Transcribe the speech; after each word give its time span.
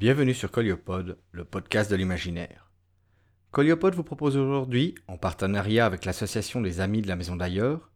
Bienvenue 0.00 0.32
sur 0.32 0.50
Coliopod, 0.50 1.18
le 1.30 1.44
podcast 1.44 1.90
de 1.90 1.94
l'imaginaire. 1.94 2.70
Coliopod 3.50 3.94
vous 3.94 4.02
propose 4.02 4.34
aujourd'hui, 4.38 4.94
en 5.08 5.18
partenariat 5.18 5.84
avec 5.84 6.06
l'association 6.06 6.62
des 6.62 6.80
Amis 6.80 7.02
de 7.02 7.06
la 7.06 7.16
Maison 7.16 7.36
d'Ailleurs, 7.36 7.90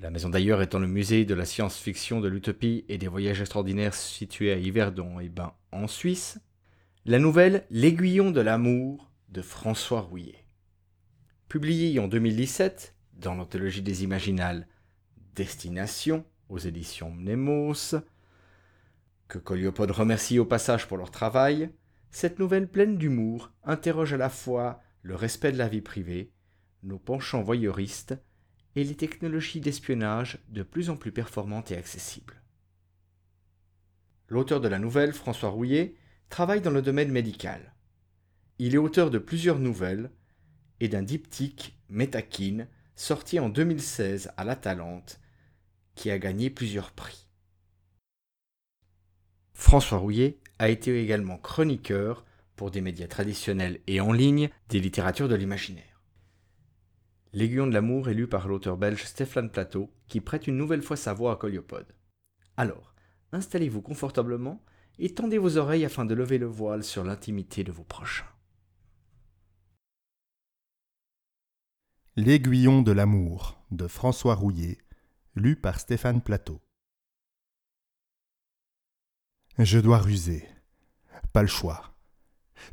la 0.00 0.10
Maison 0.10 0.28
d'Ailleurs 0.28 0.62
étant 0.62 0.78
le 0.78 0.86
musée 0.86 1.24
de 1.24 1.34
la 1.34 1.44
science-fiction, 1.44 2.20
de 2.20 2.28
l'utopie 2.28 2.84
et 2.88 2.98
des 2.98 3.08
voyages 3.08 3.40
extraordinaires 3.40 3.94
situé 3.94 4.52
à 4.52 4.58
Yverdon 4.58 5.18
et 5.18 5.28
Bain 5.28 5.54
en 5.72 5.88
Suisse, 5.88 6.38
la 7.04 7.18
nouvelle 7.18 7.66
L'Aiguillon 7.68 8.30
de 8.30 8.40
l'amour 8.40 9.10
de 9.28 9.42
François 9.42 10.02
Rouillet. 10.02 10.44
Publiée 11.48 11.98
en 11.98 12.06
2017 12.06 12.94
dans 13.14 13.34
l'anthologie 13.34 13.82
des 13.82 14.04
Imaginales 14.04 14.68
Destination 15.34 16.24
aux 16.48 16.58
éditions 16.58 17.10
Mnemos, 17.10 17.96
que 19.28 19.38
Coliopode 19.38 19.90
remercie 19.90 20.38
au 20.38 20.46
passage 20.46 20.88
pour 20.88 20.96
leur 20.96 21.10
travail, 21.10 21.70
cette 22.10 22.38
nouvelle 22.38 22.68
pleine 22.68 22.96
d'humour 22.96 23.52
interroge 23.62 24.14
à 24.14 24.16
la 24.16 24.30
fois 24.30 24.80
le 25.02 25.14
respect 25.14 25.52
de 25.52 25.58
la 25.58 25.68
vie 25.68 25.82
privée, 25.82 26.32
nos 26.82 26.98
penchants 26.98 27.42
voyeuristes 27.42 28.16
et 28.74 28.84
les 28.84 28.94
technologies 28.94 29.60
d'espionnage 29.60 30.38
de 30.48 30.62
plus 30.62 30.90
en 30.90 30.96
plus 30.96 31.12
performantes 31.12 31.70
et 31.70 31.76
accessibles. 31.76 32.42
L'auteur 34.28 34.60
de 34.60 34.68
la 34.68 34.78
nouvelle, 34.78 35.12
François 35.12 35.50
Rouillet, 35.50 35.94
travaille 36.28 36.60
dans 36.60 36.70
le 36.70 36.82
domaine 36.82 37.10
médical. 37.10 37.74
Il 38.58 38.74
est 38.74 38.78
auteur 38.78 39.10
de 39.10 39.18
plusieurs 39.18 39.58
nouvelles 39.58 40.10
et 40.80 40.88
d'un 40.88 41.02
diptyque, 41.02 41.78
Métakine, 41.88 42.68
sorti 42.94 43.38
en 43.38 43.48
2016 43.48 44.32
à 44.36 44.44
la 44.44 44.56
Talente, 44.56 45.20
qui 45.94 46.10
a 46.10 46.18
gagné 46.18 46.50
plusieurs 46.50 46.92
prix. 46.92 47.27
François 49.68 49.98
Rouillet 49.98 50.38
a 50.58 50.70
été 50.70 50.98
également 51.02 51.36
chroniqueur 51.36 52.24
pour 52.56 52.70
des 52.70 52.80
médias 52.80 53.06
traditionnels 53.06 53.80
et 53.86 54.00
en 54.00 54.12
ligne 54.12 54.48
des 54.70 54.80
littératures 54.80 55.28
de 55.28 55.34
l'imaginaire. 55.34 56.00
L'Aiguillon 57.34 57.66
de 57.66 57.74
l'amour 57.74 58.08
est 58.08 58.14
lu 58.14 58.26
par 58.26 58.48
l'auteur 58.48 58.78
belge 58.78 59.04
Stéphane 59.04 59.50
Plateau 59.50 59.90
qui 60.06 60.22
prête 60.22 60.46
une 60.46 60.56
nouvelle 60.56 60.80
fois 60.80 60.96
sa 60.96 61.12
voix 61.12 61.32
à 61.32 61.36
Coliopode. 61.36 61.94
Alors, 62.56 62.94
installez-vous 63.32 63.82
confortablement 63.82 64.64
et 64.98 65.12
tendez 65.12 65.36
vos 65.36 65.58
oreilles 65.58 65.84
afin 65.84 66.06
de 66.06 66.14
lever 66.14 66.38
le 66.38 66.46
voile 66.46 66.82
sur 66.82 67.04
l'intimité 67.04 67.62
de 67.62 67.70
vos 67.70 67.84
prochains. 67.84 68.24
L'Aiguillon 72.16 72.80
de 72.80 72.92
l'amour 72.92 73.62
de 73.70 73.86
François 73.86 74.34
Rouillet, 74.34 74.78
lu 75.34 75.56
par 75.56 75.78
Stéphane 75.78 76.22
Plateau. 76.22 76.62
Je 79.58 79.80
dois 79.80 79.98
ruser. 79.98 80.48
Pas 81.32 81.42
le 81.42 81.48
choix. 81.48 81.82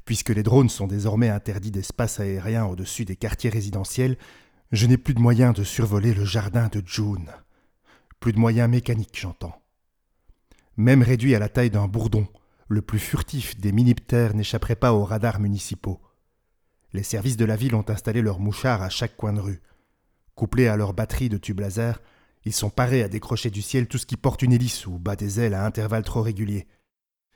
Puisque 0.05 0.29
les 0.29 0.43
drones 0.43 0.69
sont 0.69 0.85
désormais 0.85 1.29
interdits 1.29 1.71
d'espace 1.71 2.19
aérien 2.19 2.65
au-dessus 2.65 3.05
des 3.05 3.15
quartiers 3.15 3.49
résidentiels, 3.49 4.17
je 4.71 4.85
n'ai 4.85 4.97
plus 4.97 5.15
de 5.15 5.19
moyens 5.19 5.55
de 5.55 5.63
survoler 5.63 6.13
le 6.13 6.25
jardin 6.25 6.67
de 6.67 6.83
June. 6.85 7.31
Plus 8.19 8.33
de 8.33 8.39
moyens 8.39 8.69
mécaniques, 8.69 9.19
j'entends. 9.19 9.59
Même 10.77 11.01
réduit 11.01 11.33
à 11.33 11.39
la 11.39 11.49
taille 11.49 11.71
d'un 11.71 11.87
bourdon, 11.87 12.27
le 12.67 12.83
plus 12.83 12.99
furtif 12.99 13.57
des 13.59 13.71
miniptères 13.71 14.35
n'échapperait 14.35 14.75
pas 14.75 14.93
aux 14.93 15.05
radars 15.05 15.39
municipaux. 15.39 15.99
Les 16.93 17.03
services 17.03 17.37
de 17.37 17.45
la 17.45 17.55
ville 17.55 17.73
ont 17.73 17.89
installé 17.89 18.21
leurs 18.21 18.39
mouchards 18.39 18.83
à 18.83 18.89
chaque 18.89 19.17
coin 19.17 19.33
de 19.33 19.39
rue. 19.39 19.61
Couplés 20.35 20.67
à 20.67 20.77
leurs 20.77 20.93
batteries 20.93 21.29
de 21.29 21.37
tubes 21.37 21.61
laser, 21.61 21.99
ils 22.45 22.53
sont 22.53 22.69
parés 22.69 23.03
à 23.03 23.09
décrocher 23.09 23.49
du 23.49 23.61
ciel 23.61 23.87
tout 23.87 23.97
ce 23.97 24.05
qui 24.05 24.17
porte 24.17 24.43
une 24.43 24.53
hélice 24.53 24.85
ou 24.85 24.99
bat 24.99 25.15
des 25.15 25.39
ailes 25.39 25.55
à 25.55 25.65
intervalles 25.65 26.03
trop 26.03 26.21
réguliers. 26.21 26.67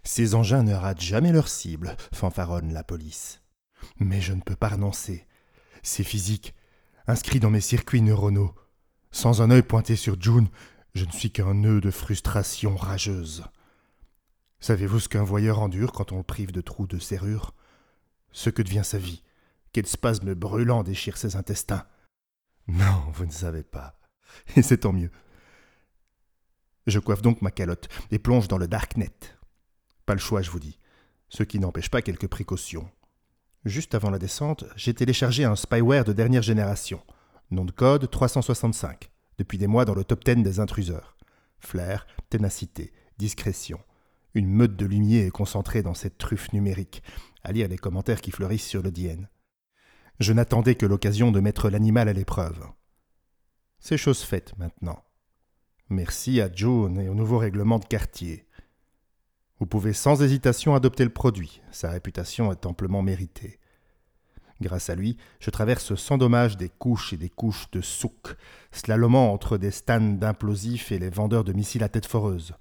Ces 0.04 0.36
engins 0.36 0.64
ne 0.64 0.74
ratent 0.74 1.02
jamais 1.02 1.32
leur 1.32 1.50
cible, 1.50 1.98
fanfaronne 2.14 2.74
la 2.74 2.84
police. 2.84 3.42
Mais 4.00 4.22
je 4.22 4.34
ne 4.34 4.42
peux 4.42 4.56
pas 4.56 4.70
renoncer. 4.70 5.26
C'est 5.84 6.04
physique, 6.04 6.54
inscrit 7.08 7.40
dans 7.40 7.50
mes 7.50 7.62
circuits 7.62 8.02
neuronaux. 8.02 8.54
Sans 9.12 9.42
un 9.42 9.50
œil 9.50 9.64
pointé 9.64 9.96
sur 9.96 10.22
June, 10.22 10.48
je 10.94 11.06
ne 11.06 11.12
suis 11.12 11.32
qu'un 11.32 11.54
nœud 11.54 11.82
de 11.82 11.92
frustration 11.92 12.76
rageuse. 12.76 13.44
Savez-vous 14.60 15.00
ce 15.00 15.10
qu'un 15.10 15.24
voyeur 15.24 15.60
endure 15.60 15.92
quand 15.92 16.12
on 16.12 16.18
le 16.18 16.24
prive 16.24 16.52
de 16.52 16.62
trous 16.62 16.88
de 16.88 17.00
serrure? 17.00 17.54
Ce 18.32 18.50
que 18.50 18.62
devient 18.62 18.84
sa 18.84 19.00
vie. 19.00 19.24
Quel 19.72 19.88
spasme 19.88 20.34
brûlant 20.36 20.84
déchire 20.84 21.18
ses 21.18 21.36
intestins. 21.36 21.86
Non, 22.68 23.04
vous 23.14 23.26
ne 23.26 23.32
savez 23.32 23.64
pas. 23.64 23.99
Et 24.56 24.62
c'est 24.62 24.80
tant 24.80 24.94
mieux. 24.94 25.12
Je 26.88 27.00
coiffe 27.00 27.22
donc 27.22 27.42
ma 27.42 27.52
calotte 27.52 27.88
et 28.12 28.20
plonge 28.20 28.48
dans 28.48 28.58
le 28.58 28.68
darknet. 28.68 29.12
Pas 30.06 30.14
le 30.14 30.20
choix, 30.20 30.42
je 30.42 30.50
vous 30.50 30.60
dis. 30.60 30.80
Ce 31.30 31.44
qui 31.44 31.60
n'empêche 31.60 31.90
pas 31.90 32.02
quelques 32.02 32.28
précautions. 32.28 32.90
Juste 33.66 33.94
avant 33.94 34.10
la 34.10 34.18
descente, 34.18 34.66
j'ai 34.76 34.94
téléchargé 34.94 35.44
un 35.44 35.56
spyware 35.56 36.04
de 36.04 36.14
dernière 36.14 36.42
génération. 36.42 37.02
Nom 37.52 37.66
de 37.66 37.72
code 37.72 38.10
365. 38.10 39.12
Depuis 39.38 39.58
des 39.58 39.68
mois 39.68 39.86
dans 39.86 39.94
le 39.94 40.04
top 40.04 40.24
10 40.24 40.38
des 40.38 40.60
intruseurs. 40.60 41.16
Flair, 41.60 42.08
ténacité, 42.30 42.92
discrétion. 43.18 43.80
Une 44.34 44.48
meute 44.48 44.76
de 44.76 44.86
lumière 44.86 45.26
est 45.26 45.32
concentrée 45.32 45.84
dans 45.84 45.94
cette 45.94 46.18
truffe 46.18 46.54
numérique, 46.54 47.04
à 47.44 47.52
lire 47.52 47.68
les 47.68 47.78
commentaires 47.78 48.22
qui 48.22 48.32
fleurissent 48.32 48.68
sur 48.68 48.82
le 48.82 48.92
DN. 48.92 49.28
Je 50.20 50.34
n'attendais 50.34 50.76
que 50.76 50.86
l'occasion 50.86 51.32
de 51.32 51.40
mettre 51.40 51.70
l'animal 51.70 52.10
à 52.10 52.14
l'épreuve. 52.14 52.66
C'est 53.80 53.98
chose 53.98 54.22
faite 54.22 54.54
maintenant. 54.58 55.04
Merci 55.90 56.42
à 56.42 56.52
June 56.54 57.00
et 57.00 57.10
au 57.10 57.16
nouveau 57.16 57.38
règlement 57.38 57.80
de 57.80 57.86
quartier. 57.86 58.46
Vous 59.60 59.66
pouvez 59.66 59.94
sans 59.94 60.22
hésitation 60.22 60.76
adopter 60.76 61.04
le 61.04 61.10
produit, 61.10 61.62
sa 61.72 61.90
réputation 61.90 62.52
est 62.52 62.66
amplement 62.66 63.02
méritée. 63.02 63.60
Grâce 64.62 64.90
à 64.90 64.96
lui, 64.96 65.18
je 65.40 65.50
traverse 65.50 65.96
sans 65.96 66.18
dommage 66.18 66.58
des 66.58 66.70
couches 66.70 67.14
et 67.14 67.18
des 67.18 67.30
couches 67.30 67.72
de 67.72 67.82
souk, 67.82 68.36
slalomant 68.72 69.32
entre 69.32 69.58
des 69.58 69.72
stands 69.72 70.18
d'implosifs 70.18 70.92
et 70.92 71.00
les 71.00 71.10
vendeurs 71.10 71.46
de 71.46 71.54
missiles 71.54 71.84
à 71.84 71.90
tête 71.90 72.06
foreuse. 72.06 72.54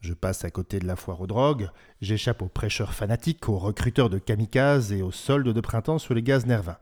Je 0.00 0.14
passe 0.14 0.44
à 0.44 0.50
côté 0.50 0.78
de 0.78 0.86
la 0.86 0.96
foire 0.96 1.20
aux 1.20 1.26
drogues, 1.26 1.70
j'échappe 2.00 2.42
aux 2.42 2.48
prêcheurs 2.48 2.94
fanatiques, 2.94 3.48
aux 3.48 3.58
recruteurs 3.58 4.10
de 4.10 4.18
kamikazes 4.18 4.92
et 4.92 5.02
aux 5.02 5.12
soldes 5.12 5.48
de 5.48 5.60
printemps 5.60 5.98
sur 5.98 6.14
les 6.14 6.22
gaz 6.22 6.46
nervins. 6.46 6.78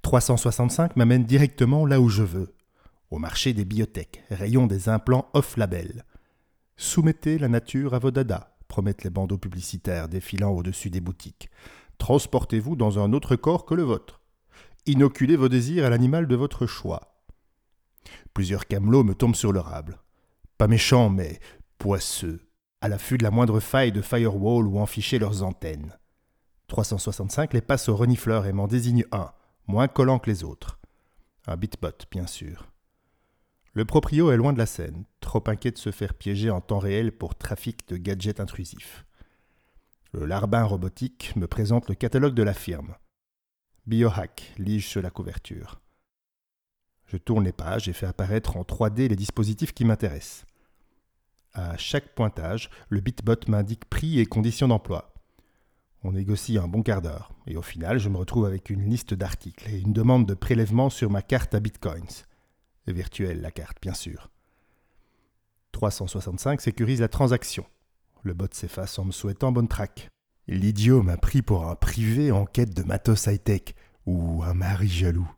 365 0.00 0.96
m'amène 0.96 1.24
directement 1.24 1.86
là 1.86 2.00
où 2.00 2.08
je 2.08 2.22
veux, 2.22 2.54
au 3.12 3.18
marché 3.18 3.52
des 3.52 3.66
biotech, 3.66 4.24
rayon 4.30 4.66
des 4.66 4.88
implants 4.88 5.28
off-label. 5.34 6.06
Soumettez 6.76 7.38
la 7.38 7.48
nature 7.48 7.92
à 7.92 7.98
vos 7.98 8.10
dadas, 8.10 8.54
promettent 8.68 9.04
les 9.04 9.10
bandeaux 9.10 9.36
publicitaires 9.36 10.08
défilant 10.08 10.50
au-dessus 10.50 10.88
des 10.88 11.02
boutiques. 11.02 11.50
Transportez-vous 11.98 12.74
dans 12.74 12.98
un 12.98 13.12
autre 13.12 13.36
corps 13.36 13.66
que 13.66 13.74
le 13.74 13.82
vôtre. 13.82 14.22
Inoculez 14.86 15.36
vos 15.36 15.50
désirs 15.50 15.84
à 15.84 15.90
l'animal 15.90 16.26
de 16.26 16.34
votre 16.34 16.66
choix. 16.66 17.22
Plusieurs 18.32 18.66
camelots 18.66 19.04
me 19.04 19.14
tombent 19.14 19.36
sur 19.36 19.52
le 19.52 19.60
rable. 19.60 19.98
Pas 20.56 20.66
méchants, 20.66 21.10
mais 21.10 21.38
poisseux, 21.76 22.40
à 22.80 22.88
l'affût 22.88 23.18
de 23.18 23.24
la 23.24 23.30
moindre 23.30 23.60
faille 23.60 23.92
de 23.92 24.00
firewall 24.00 24.66
où 24.66 24.78
enficher 24.78 25.18
leurs 25.18 25.42
antennes. 25.42 25.98
365 26.68 27.52
les 27.52 27.60
passe 27.60 27.90
au 27.90 27.94
renifleur 27.94 28.46
et 28.46 28.54
m'en 28.54 28.68
désigne 28.68 29.04
un, 29.12 29.32
moins 29.66 29.86
collant 29.86 30.18
que 30.18 30.30
les 30.30 30.44
autres. 30.44 30.80
Un 31.46 31.56
bitbot, 31.56 32.06
bien 32.10 32.26
sûr. 32.26 32.71
Le 33.74 33.86
proprio 33.86 34.30
est 34.30 34.36
loin 34.36 34.52
de 34.52 34.58
la 34.58 34.66
scène, 34.66 35.04
trop 35.20 35.42
inquiet 35.46 35.70
de 35.70 35.78
se 35.78 35.90
faire 35.90 36.12
piéger 36.12 36.50
en 36.50 36.60
temps 36.60 36.78
réel 36.78 37.10
pour 37.10 37.34
trafic 37.34 37.88
de 37.88 37.96
gadgets 37.96 38.38
intrusifs. 38.38 39.06
Le 40.12 40.26
larbin 40.26 40.64
robotique 40.64 41.34
me 41.36 41.46
présente 41.46 41.88
le 41.88 41.94
catalogue 41.94 42.34
de 42.34 42.42
la 42.42 42.52
firme. 42.52 42.94
Biohack, 43.86 44.52
lis-je 44.58 44.86
sur 44.86 45.00
la 45.00 45.10
couverture. 45.10 45.80
Je 47.06 47.16
tourne 47.16 47.44
les 47.44 47.52
pages 47.52 47.88
et 47.88 47.94
fais 47.94 48.06
apparaître 48.06 48.58
en 48.58 48.62
3D 48.62 49.08
les 49.08 49.16
dispositifs 49.16 49.72
qui 49.72 49.86
m'intéressent. 49.86 50.44
À 51.54 51.78
chaque 51.78 52.14
pointage, 52.14 52.68
le 52.90 53.00
bitbot 53.00 53.48
m'indique 53.48 53.86
prix 53.86 54.20
et 54.20 54.26
conditions 54.26 54.68
d'emploi. 54.68 55.14
On 56.04 56.12
négocie 56.12 56.58
un 56.58 56.68
bon 56.68 56.82
quart 56.82 57.00
d'heure, 57.00 57.32
et 57.46 57.56
au 57.56 57.62
final, 57.62 57.98
je 57.98 58.10
me 58.10 58.18
retrouve 58.18 58.44
avec 58.44 58.68
une 58.68 58.88
liste 58.88 59.14
d'articles 59.14 59.70
et 59.70 59.80
une 59.80 59.92
demande 59.92 60.26
de 60.26 60.34
prélèvement 60.34 60.90
sur 60.90 61.10
ma 61.10 61.22
carte 61.22 61.54
à 61.54 61.60
bitcoins. 61.60 62.24
Virtuelle, 62.86 63.40
la 63.40 63.50
carte, 63.50 63.78
bien 63.80 63.94
sûr. 63.94 64.30
365 65.72 66.60
sécurise 66.60 67.00
la 67.00 67.08
transaction. 67.08 67.64
Le 68.22 68.34
bot 68.34 68.48
s'efface 68.52 68.98
en 68.98 69.04
me 69.04 69.12
souhaitant 69.12 69.52
bonne 69.52 69.68
track. 69.68 70.08
L'idiot 70.48 71.02
m'a 71.02 71.16
pris 71.16 71.42
pour 71.42 71.68
un 71.68 71.76
privé 71.76 72.32
en 72.32 72.44
quête 72.44 72.74
de 72.74 72.82
matos 72.82 73.26
high-tech 73.26 73.74
ou 74.06 74.42
un 74.42 74.54
mari 74.54 74.88
jaloux. 74.88 75.30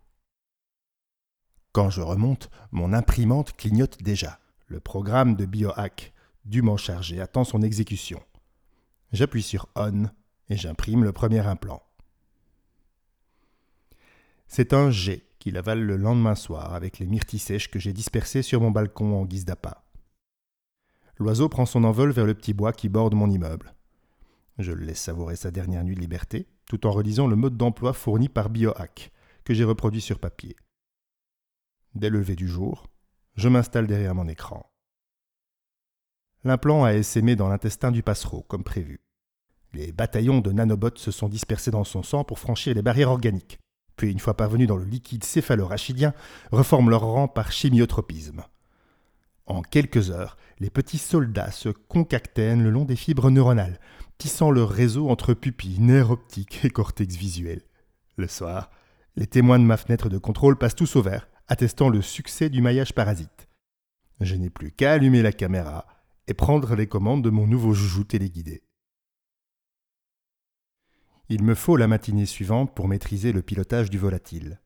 Quand 1.72 1.90
je 1.90 2.00
remonte, 2.00 2.50
mon 2.72 2.92
imprimante 2.92 3.56
clignote 3.56 4.02
déjà. 4.02 4.38
Le 4.66 4.80
programme 4.80 5.34
de 5.34 5.44
biohack, 5.44 6.14
dûment 6.44 6.76
chargé, 6.76 7.20
attend 7.20 7.44
son 7.44 7.62
exécution. 7.62 8.22
J'appuie 9.12 9.42
sur 9.42 9.68
On 9.76 10.04
et 10.48 10.56
j'imprime 10.56 11.04
le 11.04 11.12
premier 11.12 11.40
implant. 11.40 11.82
C'est 14.46 14.72
un 14.72 14.90
G 14.90 15.23
qu'il 15.44 15.58
avale 15.58 15.82
le 15.82 15.98
lendemain 15.98 16.34
soir 16.34 16.72
avec 16.72 16.98
les 16.98 17.06
myrtilles 17.06 17.38
sèches 17.38 17.70
que 17.70 17.78
j'ai 17.78 17.92
dispersées 17.92 18.40
sur 18.40 18.62
mon 18.62 18.70
balcon 18.70 19.20
en 19.20 19.26
guise 19.26 19.44
d'appât. 19.44 19.84
L'oiseau 21.18 21.50
prend 21.50 21.66
son 21.66 21.84
envol 21.84 22.12
vers 22.12 22.24
le 22.24 22.32
petit 22.32 22.54
bois 22.54 22.72
qui 22.72 22.88
borde 22.88 23.12
mon 23.12 23.28
immeuble. 23.28 23.74
Je 24.56 24.72
le 24.72 24.86
laisse 24.86 25.02
savourer 25.02 25.36
sa 25.36 25.50
dernière 25.50 25.84
nuit 25.84 25.96
de 25.96 26.00
liberté, 26.00 26.48
tout 26.64 26.86
en 26.86 26.92
relisant 26.92 27.26
le 27.26 27.36
mode 27.36 27.58
d'emploi 27.58 27.92
fourni 27.92 28.30
par 28.30 28.48
BioHack, 28.48 29.12
que 29.44 29.52
j'ai 29.52 29.64
reproduit 29.64 30.00
sur 30.00 30.18
papier. 30.18 30.56
Dès 31.94 32.08
le 32.08 32.20
lever 32.20 32.36
du 32.36 32.48
jour, 32.48 32.86
je 33.36 33.50
m'installe 33.50 33.86
derrière 33.86 34.14
mon 34.14 34.28
écran. 34.28 34.72
L'implant 36.42 36.84
a 36.84 36.94
essaimé 36.94 37.36
dans 37.36 37.48
l'intestin 37.48 37.90
du 37.90 38.02
passereau, 38.02 38.46
comme 38.48 38.64
prévu. 38.64 39.02
Les 39.74 39.92
bataillons 39.92 40.40
de 40.40 40.52
nanobots 40.52 40.96
se 40.96 41.10
sont 41.10 41.28
dispersés 41.28 41.70
dans 41.70 41.84
son 41.84 42.02
sang 42.02 42.24
pour 42.24 42.38
franchir 42.38 42.74
les 42.74 42.82
barrières 42.82 43.10
organiques, 43.10 43.58
puis 43.96 44.10
une 44.10 44.18
fois 44.18 44.36
parvenus 44.36 44.68
dans 44.68 44.76
le 44.76 44.84
liquide 44.84 45.24
céphalorachidien, 45.24 46.14
reforment 46.50 46.90
leur 46.90 47.02
rang 47.02 47.28
par 47.28 47.52
chimiotropisme. 47.52 48.44
En 49.46 49.62
quelques 49.62 50.10
heures, 50.10 50.36
les 50.58 50.70
petits 50.70 50.98
soldats 50.98 51.50
se 51.50 51.68
concactènent 51.68 52.62
le 52.62 52.70
long 52.70 52.84
des 52.84 52.96
fibres 52.96 53.30
neuronales, 53.30 53.78
tissant 54.18 54.50
leur 54.50 54.70
réseau 54.70 55.10
entre 55.10 55.34
pupilles, 55.34 55.80
nerfs 55.80 56.10
optiques 56.10 56.64
et 56.64 56.70
cortex 56.70 57.16
visuel. 57.16 57.62
Le 58.16 58.28
soir, 58.28 58.70
les 59.16 59.26
témoins 59.26 59.58
de 59.58 59.64
ma 59.64 59.76
fenêtre 59.76 60.08
de 60.08 60.18
contrôle 60.18 60.56
passent 60.56 60.76
tous 60.76 60.96
au 60.96 61.02
vert, 61.02 61.28
attestant 61.48 61.88
le 61.88 62.00
succès 62.00 62.48
du 62.48 62.62
maillage 62.62 62.94
parasite. 62.94 63.48
Je 64.20 64.34
n'ai 64.36 64.50
plus 64.50 64.72
qu'à 64.72 64.92
allumer 64.92 65.22
la 65.22 65.32
caméra 65.32 65.86
et 66.26 66.34
prendre 66.34 66.74
les 66.74 66.86
commandes 66.86 67.22
de 67.22 67.30
mon 67.30 67.46
nouveau 67.46 67.74
joujou 67.74 68.04
téléguidé. 68.04 68.62
Il 71.28 71.42
me 71.42 71.54
faut 71.54 71.76
la 71.76 71.88
matinée 71.88 72.26
suivante 72.26 72.74
pour 72.74 72.86
maîtriser 72.86 73.32
le 73.32 73.42
pilotage 73.42 73.88
du 73.88 73.98
volatile. 73.98 74.60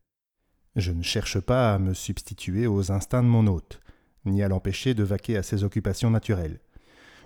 Je 0.76 0.92
ne 0.92 1.02
cherche 1.02 1.38
pas 1.38 1.74
à 1.74 1.78
me 1.78 1.94
substituer 1.94 2.66
aux 2.66 2.90
instincts 2.90 3.22
de 3.22 3.28
mon 3.28 3.46
hôte 3.46 3.80
ni 4.24 4.42
à 4.42 4.48
l'empêcher 4.48 4.94
de 4.94 5.02
vaquer 5.02 5.36
à 5.36 5.42
ses 5.42 5.64
occupations 5.64 6.10
naturelles. 6.10 6.60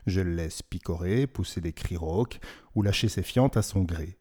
Je 0.06 0.20
le 0.20 0.34
laisse 0.34 0.62
picorer, 0.62 1.26
pousser 1.26 1.60
des 1.60 1.72
cris 1.72 1.96
rauques 1.96 2.40
ou 2.74 2.82
lâcher 2.82 3.08
ses 3.08 3.22
fientes 3.22 3.56
à 3.56 3.62
son 3.62 3.82
gré. 3.82 4.18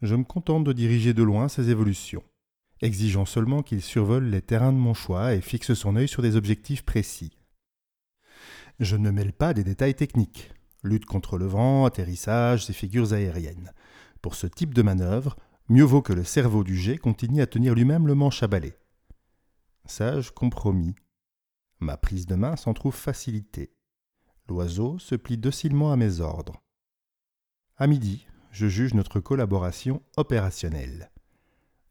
Je 0.00 0.14
me 0.14 0.24
contente 0.24 0.64
de 0.64 0.72
diriger 0.72 1.14
de 1.14 1.22
loin 1.22 1.48
ses 1.48 1.70
évolutions, 1.70 2.24
exigeant 2.80 3.24
seulement 3.24 3.62
qu'il 3.62 3.82
survole 3.82 4.24
les 4.24 4.42
terrains 4.42 4.72
de 4.72 4.78
mon 4.78 4.94
choix 4.94 5.34
et 5.34 5.40
fixe 5.40 5.74
son 5.74 5.96
œil 5.96 6.08
sur 6.08 6.22
des 6.22 6.34
objectifs 6.34 6.82
précis. 6.82 7.38
Je 8.80 8.96
ne 8.96 9.10
mêle 9.10 9.32
pas 9.32 9.54
des 9.54 9.62
détails 9.62 9.94
techniques, 9.94 10.50
lutte 10.82 11.06
contre 11.06 11.38
le 11.38 11.46
vent, 11.46 11.84
atterrissage 11.84 12.68
et 12.68 12.72
figures 12.72 13.12
aériennes. 13.12 13.72
Pour 14.22 14.34
ce 14.34 14.46
type 14.46 14.72
de 14.72 14.82
manœuvre, 14.82 15.36
mieux 15.68 15.84
vaut 15.84 16.02
que 16.02 16.12
le 16.12 16.24
cerveau 16.24 16.64
du 16.64 16.76
jet 16.76 16.96
continue 16.96 17.42
à 17.42 17.46
tenir 17.46 17.74
lui-même 17.74 18.06
le 18.06 18.14
manche 18.14 18.42
à 18.42 18.48
balai. 18.48 18.78
Sage 19.84 20.30
compromis, 20.30 20.94
Ma 21.82 21.96
prise 21.96 22.26
de 22.26 22.36
main 22.36 22.54
s'en 22.54 22.74
trouve 22.74 22.94
facilitée. 22.94 23.74
L'oiseau 24.48 25.00
se 25.00 25.16
plie 25.16 25.36
docilement 25.36 25.92
à 25.92 25.96
mes 25.96 26.20
ordres. 26.20 26.62
À 27.76 27.88
midi, 27.88 28.24
je 28.52 28.68
juge 28.68 28.94
notre 28.94 29.18
collaboration 29.18 30.00
opérationnelle. 30.16 31.10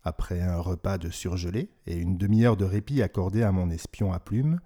Après 0.04 0.39
un 0.42 0.60
repas 0.60 0.98
de 0.98 1.10
surgelé 1.10 1.69
et 1.88 1.98
une 1.98 2.18
demi-heure 2.18 2.56
de 2.56 2.63
répit 2.63 3.01
accordé 3.01 3.44
à 3.44 3.51
mon 3.51 3.69
espion 3.69 4.13
à 4.13 4.22
plumes, 4.22 4.62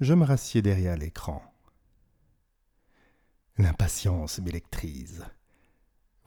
je 0.00 0.12
me 0.12 0.24
rassieds 0.24 0.60
derrière 0.60 0.98
l'écran. 0.98 1.42
L'impatience 3.56 4.38
m'électrise. 4.38 5.24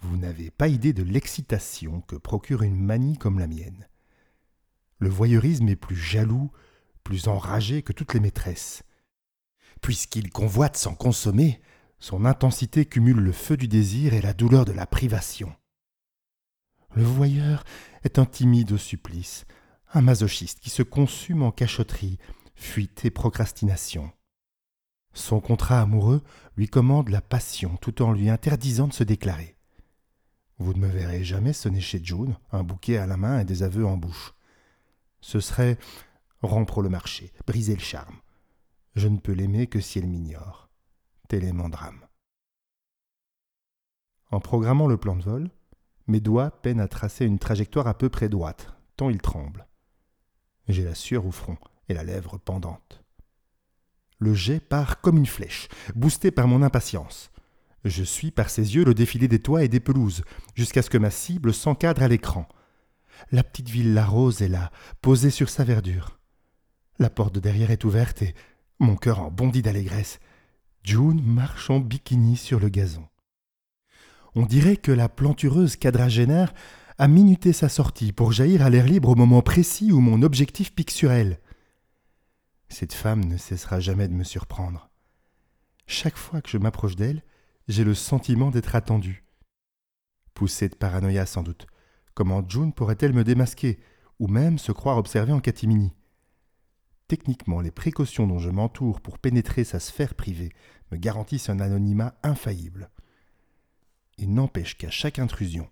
Vous 0.02 0.18
n'avez 0.18 0.52
pas 0.52 0.68
idée 0.68 0.94
de 0.94 1.04
l'excitation 1.04 2.02
que 2.02 2.16
procure 2.16 2.62
une 2.62 2.80
manie 2.80 3.18
comme 3.18 3.40
la 3.40 3.48
mienne. 3.48 3.88
Le 5.00 5.10
voyeurisme 5.10 5.68
est 5.70 5.76
plus 5.76 5.96
jaloux 5.96 6.52
plus 7.06 7.28
enragé 7.30 7.84
que 7.84 7.94
toutes 7.94 8.14
les 8.14 8.20
maîtresses. 8.20 8.84
Puisqu'il 9.82 10.32
convoite 10.32 10.76
sans 10.76 10.96
consommer, 10.96 11.62
son 12.00 12.26
intensité 12.26 12.86
cumule 12.86 13.20
le 13.20 13.32
feu 13.32 13.56
du 13.56 13.70
désir 13.70 14.14
et 14.14 14.22
la 14.22 14.34
douleur 14.34 14.66
de 14.66 14.74
la 14.74 14.86
privation. 14.86 15.54
Le 16.96 17.04
voyeur 17.04 17.64
est 18.04 18.20
un 18.20 18.26
timide 18.26 18.72
au 18.74 18.78
supplice, 18.78 19.46
un 19.94 20.02
masochiste 20.02 20.60
qui 20.60 20.70
se 20.70 20.84
consume 20.84 21.44
en 21.44 21.52
cachotterie, 21.52 22.18
fuite 22.56 23.06
et 23.06 23.12
procrastination. 23.12 24.12
Son 25.14 25.40
contrat 25.40 25.82
amoureux 25.82 26.24
lui 26.58 26.68
commande 26.68 27.10
la 27.10 27.22
passion 27.22 27.78
tout 27.78 28.02
en 28.02 28.12
lui 28.12 28.30
interdisant 28.30 28.88
de 28.88 28.94
se 28.94 29.04
déclarer. 29.04 29.55
Vous 30.58 30.74
ne 30.74 30.80
me 30.80 30.88
verrez 30.88 31.24
jamais 31.24 31.54
sonner 31.54 31.82
chez 31.82 32.04
June, 32.04 32.38
un 32.52 32.64
bouquet 32.64 32.98
à 32.98 33.08
la 33.08 33.18
main 33.18 33.40
et 33.40 33.46
des 33.46 33.64
aveux 33.64 33.86
en 33.86 33.98
bouche. 33.98 34.34
Ce 35.22 35.40
serait 35.40 35.78
rompre 36.42 36.82
le 36.82 36.90
marché, 36.90 37.34
briser 37.46 37.76
le 37.76 37.82
charme. 37.82 38.16
Je 38.96 39.08
ne 39.08 39.18
peux 39.18 39.34
l'aimer 39.34 39.68
que 39.68 39.82
si 39.82 40.00
elle 40.00 40.08
m'ignore. 40.08 40.70
Tel 41.28 41.44
est 41.44 41.52
mon 41.52 41.70
drame. 41.70 42.06
En 44.32 44.40
programmant 44.40 44.88
le 44.88 44.98
plan 44.98 45.16
de 45.16 45.24
vol, 45.24 45.50
mes 46.08 46.20
doigts 46.20 46.52
peinent 46.52 46.80
à 46.80 46.88
tracer 46.88 47.26
une 47.26 47.40
trajectoire 47.40 47.88
à 47.88 47.98
peu 47.98 48.10
près 48.10 48.30
droite, 48.30 48.74
tant 48.96 49.10
ils 49.10 49.22
tremblent. 49.22 49.68
J'ai 50.68 50.84
la 50.84 50.96
sueur 50.96 51.26
au 51.26 51.32
front 51.32 51.58
et 51.90 51.94
la 51.94 52.04
lèvre 52.04 52.38
pendante. 52.38 53.04
Le 54.20 54.34
jet 54.34 54.60
part 54.60 55.02
comme 55.02 55.18
une 55.18 55.26
flèche, 55.26 55.68
boosté 55.96 56.32
par 56.32 56.48
mon 56.48 56.62
impatience. 56.62 57.32
Je 57.86 58.04
suis 58.04 58.32
par 58.32 58.50
ses 58.50 58.74
yeux 58.74 58.84
le 58.84 58.96
défilé 58.96 59.28
des 59.28 59.40
toits 59.40 59.64
et 59.64 59.68
des 59.68 59.80
pelouses, 59.80 60.24
jusqu'à 60.56 60.82
ce 60.82 60.90
que 60.90 60.98
ma 60.98 61.12
cible 61.12 61.54
s'encadre 61.54 62.02
à 62.02 62.08
l'écran. 62.08 62.50
La 63.32 63.44
petite 63.44 63.70
villa 63.70 64.04
rose 64.04 64.42
est 64.42 64.48
là, 64.48 64.72
posée 65.02 65.30
sur 65.30 65.50
sa 65.50 65.64
verdure. 65.64 66.18
La 66.98 67.12
porte 67.12 67.36
de 67.36 67.40
derrière 67.40 67.70
est 67.70 67.84
ouverte 67.84 68.24
et 68.24 68.34
mon 68.80 68.96
cœur 68.96 69.20
en 69.20 69.30
bondit 69.30 69.62
d'allégresse. 69.62 70.20
June 70.84 71.22
marche 71.24 71.70
en 71.70 71.80
bikini 71.80 72.38
sur 72.38 72.60
le 72.60 72.70
gazon. 72.70 73.08
On 74.34 74.48
dirait 74.48 74.78
que 74.78 74.92
la 74.92 75.08
plantureuse 75.08 75.76
quadragénaire 75.76 76.56
a 76.98 77.08
minuté 77.08 77.54
sa 77.54 77.70
sortie 77.70 78.14
pour 78.14 78.32
jaillir 78.32 78.64
à 78.64 78.72
l'air 78.72 78.86
libre 78.88 79.10
au 79.10 79.16
moment 79.16 79.44
précis 79.44 79.92
où 79.92 80.00
mon 80.00 80.24
objectif 80.24 80.74
pique 80.74 80.92
sur 80.92 81.12
elle. 81.12 81.40
Cette 82.68 82.94
femme 82.94 83.26
ne 83.26 83.38
cessera 83.38 83.80
jamais 83.80 84.08
de 84.08 84.14
me 84.14 84.24
surprendre. 84.24 84.90
Chaque 85.86 86.18
fois 86.18 86.42
que 86.42 86.50
je 86.50 86.58
m'approche 86.58 86.96
d'elle, 86.96 87.22
j'ai 87.68 87.84
le 87.84 87.96
sentiment 87.96 88.52
d'être 88.52 88.76
attendu. 88.76 89.24
Poussée 90.34 90.70
de 90.70 90.76
paranoïa 90.76 91.26
sans 91.26 91.44
doute, 91.44 91.68
comment 92.14 92.48
June 92.48 92.74
pourrait-elle 92.74 93.14
me 93.14 93.24
démasquer, 93.24 93.80
ou 94.20 94.28
même 94.28 94.58
se 94.58 94.72
croire 94.72 94.98
observée 94.98 95.34
en 95.34 95.40
catimini? 95.40 95.94
Techniquement, 97.08 97.62
les 97.62 97.72
précautions 97.72 98.28
dont 98.28 98.40
je 98.40 98.50
m'entoure 98.50 99.02
pour 99.02 99.20
pénétrer 99.20 99.64
sa 99.64 99.80
sphère 99.80 100.16
privée 100.16 100.52
me 100.92 100.98
garantissent 100.98 101.50
un 101.50 101.60
anonymat 101.60 102.16
infaillible. 102.24 102.90
Il 104.18 104.34
n'empêche 104.34 104.78
qu'à 104.78 104.90
chaque 104.90 105.20
intrusion, 105.20 105.70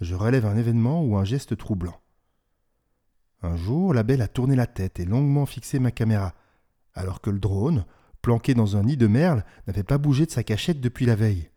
je 0.00 0.14
relève 0.14 0.44
un 0.44 0.56
événement 0.56 1.02
ou 1.02 1.16
un 1.16 1.24
geste 1.24 1.56
troublant. 1.56 2.00
Un 3.42 3.56
jour, 3.56 3.94
la 3.94 4.02
belle 4.02 4.22
a 4.22 4.28
tourné 4.28 4.56
la 4.56 4.66
tête 4.66 5.00
et 5.00 5.04
longuement 5.04 5.46
fixé 5.46 5.78
ma 5.78 5.90
caméra, 5.90 6.34
alors 6.94 7.20
que 7.20 7.30
le 7.30 7.38
drone, 7.38 7.84
planqué 8.26 8.54
dans 8.54 8.76
un 8.76 8.82
nid 8.82 8.96
de 8.96 9.06
merle, 9.06 9.44
n'avait 9.68 9.84
pas 9.84 9.98
bougé 9.98 10.26
de 10.26 10.32
sa 10.32 10.42
cachette 10.42 10.80
depuis 10.80 11.06
la 11.06 11.14
veille. 11.14 11.48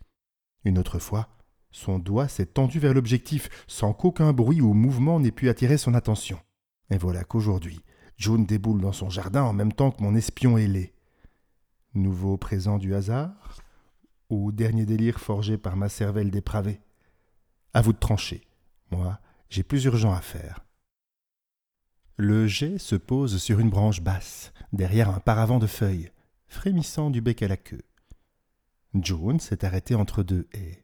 Une 0.65 0.77
autre 0.77 0.99
fois, 0.99 1.29
son 1.71 1.97
doigt 1.97 2.27
s'est 2.27 2.45
tendu 2.45 2.77
vers 2.77 2.93
l'objectif 2.93 3.49
sans 3.65 3.91
qu'aucun 3.91 4.33
bruit 4.33 4.61
ou 4.61 4.75
mouvement 4.75 5.19
n'ait 5.19 5.31
pu 5.31 5.49
attirer 5.49 5.79
son 5.79 5.95
attention. 5.95 6.39
Et 6.91 6.99
voilà 6.99 7.23
qu'aujourd'hui, 7.23 7.81
June 8.17 8.45
déboule 8.45 8.81
dans 8.81 8.91
son 8.91 9.09
jardin 9.09 9.41
en 9.41 9.51
même 9.51 9.73
temps 9.73 9.89
que 9.89 10.03
mon 10.03 10.13
espion 10.13 10.59
ailé. 10.59 10.93
Nouveau 11.95 12.37
présent 12.37 12.77
du 12.77 12.93
hasard 12.93 13.57
ou 14.29 14.51
dernier 14.51 14.85
délire 14.85 15.19
forgé 15.19 15.57
par 15.57 15.75
ma 15.75 15.89
cervelle 15.89 16.29
dépravée? 16.29 16.81
À 17.73 17.81
vous 17.81 17.93
de 17.93 17.97
trancher. 17.97 18.43
Moi, 18.91 19.19
j'ai 19.49 19.63
plus 19.63 19.85
urgent 19.85 20.13
à 20.13 20.21
faire. 20.21 20.63
Le 22.15 22.45
jet 22.45 22.77
se 22.77 22.95
pose 22.95 23.41
sur 23.41 23.59
une 23.59 23.71
branche 23.71 24.01
basse, 24.01 24.53
derrière 24.71 25.09
un 25.09 25.19
paravent 25.19 25.57
de 25.57 25.65
feuilles, 25.65 26.11
frémissant 26.49 27.09
du 27.09 27.21
bec 27.21 27.41
à 27.41 27.47
la 27.47 27.57
queue. 27.57 27.83
June 28.93 29.39
s'est 29.39 29.63
arrêtée 29.63 29.95
entre 29.95 30.23
deux 30.23 30.47
haies. 30.53 30.83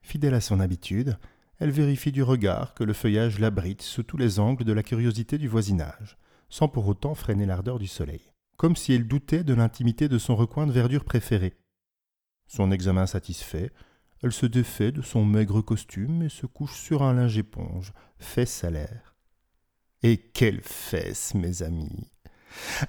Fidèle 0.00 0.34
à 0.34 0.40
son 0.40 0.60
habitude, 0.60 1.18
elle 1.58 1.70
vérifie 1.70 2.12
du 2.12 2.22
regard 2.22 2.74
que 2.74 2.84
le 2.84 2.92
feuillage 2.92 3.38
l'abrite 3.38 3.82
sous 3.82 4.02
tous 4.02 4.16
les 4.16 4.38
angles 4.40 4.64
de 4.64 4.72
la 4.72 4.82
curiosité 4.82 5.36
du 5.38 5.48
voisinage 5.48 6.16
sans 6.54 6.68
pour 6.68 6.86
autant 6.86 7.16
freiner 7.16 7.46
l'ardeur 7.46 7.80
du 7.80 7.88
soleil, 7.88 8.32
comme 8.56 8.76
si 8.76 8.92
elle 8.92 9.08
doutait 9.08 9.42
de 9.42 9.54
l'intimité 9.54 10.08
de 10.08 10.18
son 10.18 10.36
recoin 10.36 10.68
de 10.68 10.72
verdure 10.72 11.04
préféré. 11.04 11.54
Son 12.46 12.70
examen 12.70 13.06
satisfait, 13.06 13.72
elle 14.22 14.32
se 14.32 14.46
défait 14.46 14.92
de 14.92 15.02
son 15.02 15.24
maigre 15.24 15.62
costume 15.62 16.22
et 16.22 16.28
se 16.28 16.46
couche 16.46 16.78
sur 16.78 17.02
un 17.02 17.14
linge 17.14 17.38
éponge, 17.38 17.92
fesse 18.18 18.62
à 18.62 18.70
l'air. 18.70 19.16
Et 20.04 20.16
quelles 20.16 20.62
fesses, 20.62 21.34
mes 21.34 21.62
amis 21.62 22.13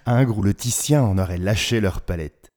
Ingres 0.05 0.38
ou 0.38 0.43
le 0.43 0.53
Titien 0.53 1.03
en 1.03 1.17
auraient 1.17 1.38
lâché 1.38 1.81
leur 1.81 2.01
palette. 2.01 2.51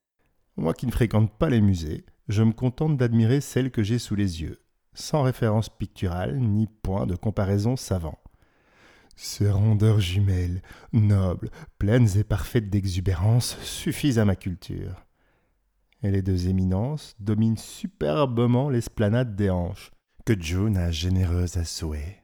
Moi 0.57 0.73
qui 0.73 0.85
ne 0.85 0.91
fréquente 0.91 1.31
pas 1.37 1.49
les 1.49 1.61
musées, 1.61 2.05
je 2.27 2.43
me 2.43 2.53
contente 2.53 2.97
d'admirer 2.97 3.41
celles 3.41 3.71
que 3.71 3.83
j'ai 3.83 3.99
sous 3.99 4.15
les 4.15 4.41
yeux, 4.41 4.61
sans 4.93 5.23
référence 5.23 5.69
picturale 5.69 6.39
ni 6.39 6.67
point 6.67 7.07
de 7.07 7.15
comparaison 7.15 7.75
savant. 7.75 8.19
Ces 9.15 9.49
rondeurs 9.49 9.99
jumelles, 9.99 10.61
nobles, 10.93 11.49
pleines 11.77 12.17
et 12.17 12.23
parfaites 12.23 12.69
d'exubérance, 12.69 13.57
suffisent 13.61 14.19
à 14.19 14.25
ma 14.25 14.35
culture. 14.35 15.05
et 16.01 16.11
les 16.11 16.21
deux 16.21 16.47
éminences 16.47 17.15
dominent 17.19 17.57
superbement 17.57 18.69
l'esplanade 18.69 19.35
des 19.35 19.49
hanches, 19.49 19.91
que 20.25 20.39
June 20.39 20.77
a 20.77 20.91
généreuse 20.91 21.57
à 21.57 21.65
souhait. 21.65 22.23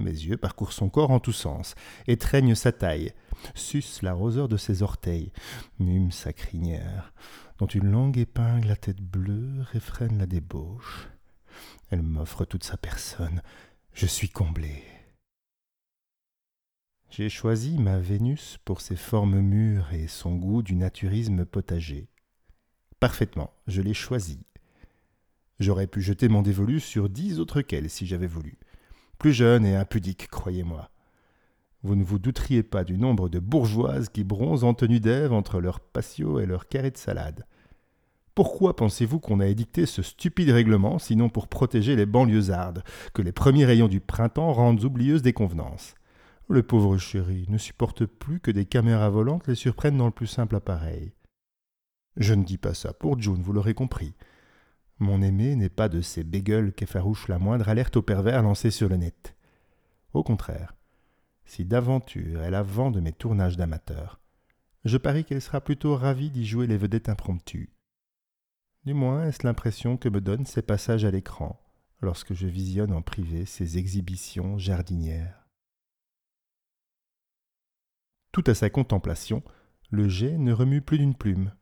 Mes 0.00 0.10
yeux 0.10 0.36
parcourent 0.36 0.72
son 0.72 0.88
corps 0.88 1.12
en 1.12 1.20
tous 1.20 1.32
sens, 1.32 1.74
étreignent 2.08 2.56
sa 2.56 2.72
taille, 2.72 3.12
sucent 3.54 4.02
la 4.02 4.12
roseur 4.12 4.48
de 4.48 4.56
ses 4.56 4.82
orteils, 4.82 5.32
mument 5.78 6.10
sa 6.10 6.32
crinière, 6.32 7.12
dont 7.58 7.66
une 7.66 7.90
longue 7.90 8.18
épingle 8.18 8.70
à 8.70 8.76
tête 8.76 9.00
bleue 9.00 9.62
réfrène 9.72 10.18
la 10.18 10.26
débauche. 10.26 11.08
Elle 11.90 12.02
m'offre 12.02 12.44
toute 12.44 12.64
sa 12.64 12.76
personne. 12.76 13.40
Je 13.92 14.06
suis 14.06 14.28
comblé. 14.28 14.82
J'ai 17.10 17.28
choisi 17.28 17.78
ma 17.78 18.00
Vénus 18.00 18.58
pour 18.64 18.80
ses 18.80 18.96
formes 18.96 19.38
mûres 19.38 19.92
et 19.92 20.08
son 20.08 20.34
goût 20.34 20.62
du 20.62 20.74
naturisme 20.74 21.44
potager. 21.44 22.08
Parfaitement, 22.98 23.52
je 23.68 23.82
l'ai 23.82 23.94
choisi. 23.94 24.44
J'aurais 25.60 25.86
pu 25.86 26.02
jeter 26.02 26.28
mon 26.28 26.42
dévolu 26.42 26.80
sur 26.80 27.08
dix 27.08 27.38
autres 27.38 27.62
qu'elle 27.62 27.88
si 27.88 28.06
j'avais 28.06 28.26
voulu. 28.26 28.58
Plus 29.18 29.32
jeune 29.32 29.64
et 29.64 29.76
impudique, 29.76 30.28
croyez-moi. 30.28 30.90
Vous 31.82 31.96
ne 31.96 32.04
vous 32.04 32.18
douteriez 32.18 32.62
pas 32.62 32.84
du 32.84 32.96
nombre 32.96 33.28
de 33.28 33.38
bourgeoises 33.38 34.08
qui 34.08 34.24
bronzent 34.24 34.64
en 34.64 34.74
tenue 34.74 35.00
d'Ève 35.00 35.32
entre 35.32 35.60
leur 35.60 35.80
patio 35.80 36.40
et 36.40 36.46
leur 36.46 36.66
carré 36.68 36.90
de 36.90 36.96
salade. 36.96 37.44
Pourquoi 38.34 38.74
pensez-vous 38.74 39.20
qu'on 39.20 39.38
a 39.38 39.46
édicté 39.46 39.86
ce 39.86 40.02
stupide 40.02 40.50
règlement, 40.50 40.98
sinon 40.98 41.28
pour 41.28 41.46
protéger 41.46 41.94
les 41.94 42.06
banlieusardes, 42.06 42.82
que 43.12 43.22
les 43.22 43.32
premiers 43.32 43.64
rayons 43.64 43.86
du 43.86 44.00
printemps 44.00 44.52
rendent 44.52 44.82
oublieuses 44.82 45.22
des 45.22 45.32
convenances? 45.32 45.94
Le 46.48 46.62
pauvre 46.62 46.98
chéri 46.98 47.46
ne 47.48 47.58
supporte 47.58 48.06
plus 48.06 48.40
que 48.40 48.50
des 48.50 48.66
caméras 48.66 49.08
volantes 49.08 49.46
les 49.46 49.54
surprennent 49.54 49.96
dans 49.96 50.06
le 50.06 50.10
plus 50.10 50.26
simple 50.26 50.56
appareil. 50.56 51.12
Je 52.16 52.34
ne 52.34 52.44
dis 52.44 52.58
pas 52.58 52.74
ça 52.74 52.92
pour 52.92 53.20
June, 53.20 53.42
vous 53.42 53.52
l'aurez 53.52 53.74
compris. 53.74 54.14
Mon 54.98 55.22
aimé 55.22 55.56
n'est 55.56 55.68
pas 55.68 55.88
de 55.88 56.00
ces 56.00 56.24
bégueules 56.24 56.72
qu'effarouche 56.72 57.28
la 57.28 57.38
moindre 57.38 57.68
alerte 57.68 57.96
au 57.96 58.02
pervers 58.02 58.42
lancée 58.42 58.70
sur 58.70 58.88
le 58.88 58.96
net. 58.96 59.36
Au 60.12 60.22
contraire, 60.22 60.74
si 61.44 61.64
d'aventure 61.64 62.42
elle 62.42 62.54
a 62.54 62.62
vent 62.62 62.90
de 62.90 63.00
mes 63.00 63.12
tournages 63.12 63.56
d'amateur, 63.56 64.20
je 64.84 64.96
parie 64.96 65.24
qu'elle 65.24 65.42
sera 65.42 65.60
plutôt 65.60 65.96
ravie 65.96 66.30
d'y 66.30 66.46
jouer 66.46 66.66
les 66.66 66.76
vedettes 66.76 67.08
impromptues. 67.08 67.72
Du 68.84 68.94
moins 68.94 69.26
est-ce 69.26 69.46
l'impression 69.46 69.96
que 69.96 70.08
me 70.08 70.20
donnent 70.20 70.46
ces 70.46 70.62
passages 70.62 71.04
à 71.04 71.10
l'écran 71.10 71.58
lorsque 72.00 72.34
je 72.34 72.46
visionne 72.46 72.92
en 72.92 73.02
privé 73.02 73.46
ces 73.46 73.78
exhibitions 73.78 74.58
jardinières? 74.58 75.48
Tout 78.30 78.44
à 78.46 78.54
sa 78.54 78.68
contemplation, 78.68 79.42
le 79.90 80.08
jet 80.08 80.36
ne 80.36 80.52
remue 80.52 80.82
plus 80.82 80.98
d'une 80.98 81.14
plume. 81.14 81.52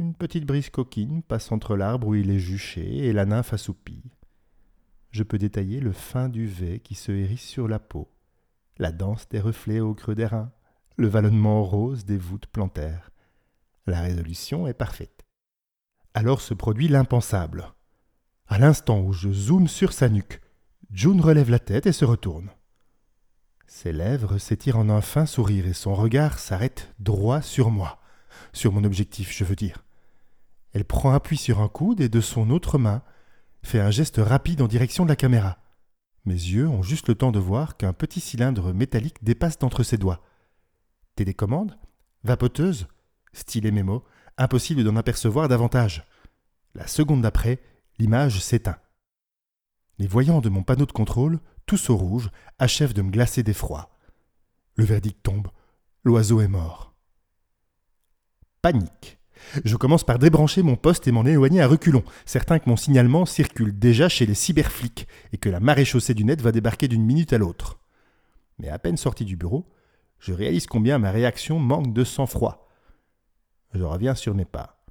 Une 0.00 0.14
petite 0.14 0.46
brise 0.46 0.70
coquine 0.70 1.22
passe 1.22 1.52
entre 1.52 1.76
l'arbre 1.76 2.06
où 2.06 2.14
il 2.14 2.30
est 2.30 2.38
juché 2.38 3.04
et 3.04 3.12
la 3.12 3.26
nymphe 3.26 3.52
assoupie. 3.52 4.02
Je 5.10 5.22
peux 5.22 5.36
détailler 5.36 5.78
le 5.78 5.92
fin 5.92 6.30
duvet 6.30 6.80
qui 6.80 6.94
se 6.94 7.12
hérisse 7.12 7.42
sur 7.42 7.68
la 7.68 7.78
peau, 7.78 8.10
la 8.78 8.92
danse 8.92 9.28
des 9.28 9.40
reflets 9.40 9.80
au 9.80 9.92
creux 9.92 10.14
des 10.14 10.24
reins, 10.24 10.52
le 10.96 11.06
vallonnement 11.06 11.62
rose 11.62 12.06
des 12.06 12.16
voûtes 12.16 12.46
plantaires. 12.46 13.10
La 13.86 14.00
résolution 14.00 14.66
est 14.66 14.72
parfaite. 14.72 15.26
Alors 16.14 16.40
se 16.40 16.54
produit 16.54 16.88
l'impensable. 16.88 17.74
À 18.46 18.58
l'instant 18.58 19.02
où 19.02 19.12
je 19.12 19.30
zoome 19.30 19.68
sur 19.68 19.92
sa 19.92 20.08
nuque, 20.08 20.40
June 20.90 21.20
relève 21.20 21.50
la 21.50 21.58
tête 21.58 21.86
et 21.86 21.92
se 21.92 22.06
retourne. 22.06 22.48
Ses 23.66 23.92
lèvres 23.92 24.38
s'étirent 24.38 24.78
en 24.78 24.88
un 24.88 25.02
fin 25.02 25.26
sourire 25.26 25.66
et 25.66 25.74
son 25.74 25.94
regard 25.94 26.38
s'arrête 26.38 26.94
droit 26.98 27.42
sur 27.42 27.70
moi, 27.70 28.00
sur 28.54 28.72
mon 28.72 28.84
objectif, 28.84 29.30
je 29.36 29.44
veux 29.44 29.56
dire. 29.56 29.84
Elle 30.72 30.84
prend 30.84 31.12
appui 31.12 31.36
sur 31.36 31.60
un 31.60 31.68
coude 31.68 32.00
et 32.00 32.08
de 32.08 32.20
son 32.20 32.50
autre 32.50 32.78
main 32.78 33.02
fait 33.62 33.80
un 33.80 33.90
geste 33.90 34.18
rapide 34.18 34.62
en 34.62 34.68
direction 34.68 35.04
de 35.04 35.08
la 35.08 35.16
caméra. 35.16 35.58
Mes 36.24 36.34
yeux 36.34 36.68
ont 36.68 36.82
juste 36.82 37.08
le 37.08 37.14
temps 37.14 37.32
de 37.32 37.38
voir 37.38 37.76
qu'un 37.76 37.92
petit 37.92 38.20
cylindre 38.20 38.72
métallique 38.72 39.22
dépasse 39.24 39.58
d'entre 39.58 39.82
ses 39.82 39.98
doigts. 39.98 40.22
Télécommande 41.16 41.78
Vapoteuse 42.24 42.86
Stylet 43.32 43.70
mémo 43.70 44.04
Impossible 44.38 44.84
d'en 44.84 44.96
apercevoir 44.96 45.48
davantage. 45.48 46.04
La 46.74 46.86
seconde 46.86 47.22
d'après, 47.22 47.60
l'image 47.98 48.40
s'éteint. 48.40 48.78
Les 49.98 50.06
voyants 50.06 50.40
de 50.40 50.48
mon 50.48 50.62
panneau 50.62 50.86
de 50.86 50.92
contrôle, 50.92 51.40
tous 51.66 51.90
au 51.90 51.96
rouge, 51.96 52.30
achèvent 52.58 52.94
de 52.94 53.02
me 53.02 53.10
glacer 53.10 53.42
d'effroi. 53.42 53.90
Le 54.76 54.84
verdict 54.84 55.22
tombe. 55.22 55.48
L'oiseau 56.04 56.40
est 56.40 56.48
mort. 56.48 56.94
Panique. 58.62 59.19
Je 59.64 59.76
commence 59.76 60.04
par 60.04 60.18
débrancher 60.18 60.62
mon 60.62 60.76
poste 60.76 61.08
et 61.08 61.12
m'en 61.12 61.24
éloigner 61.24 61.60
à 61.60 61.66
reculons, 61.66 62.04
certain 62.24 62.58
que 62.58 62.68
mon 62.68 62.76
signalement 62.76 63.26
circule 63.26 63.78
déjà 63.78 64.08
chez 64.08 64.26
les 64.26 64.34
cyberflics 64.34 65.06
et 65.32 65.38
que 65.38 65.48
la 65.48 65.60
marée 65.60 65.84
chaussée 65.84 66.14
du 66.14 66.24
net 66.24 66.40
va 66.40 66.52
débarquer 66.52 66.88
d'une 66.88 67.04
minute 67.04 67.32
à 67.32 67.38
l'autre. 67.38 67.80
Mais 68.58 68.68
à 68.68 68.78
peine 68.78 68.96
sorti 68.96 69.24
du 69.24 69.36
bureau, 69.36 69.66
je 70.18 70.32
réalise 70.32 70.66
combien 70.66 70.98
ma 70.98 71.10
réaction 71.10 71.58
manque 71.58 71.92
de 71.92 72.04
sang-froid. 72.04 72.68
Je 73.72 73.82
reviens 73.82 74.14
sur 74.14 74.34
mes 74.34 74.44
pas. 74.44 74.84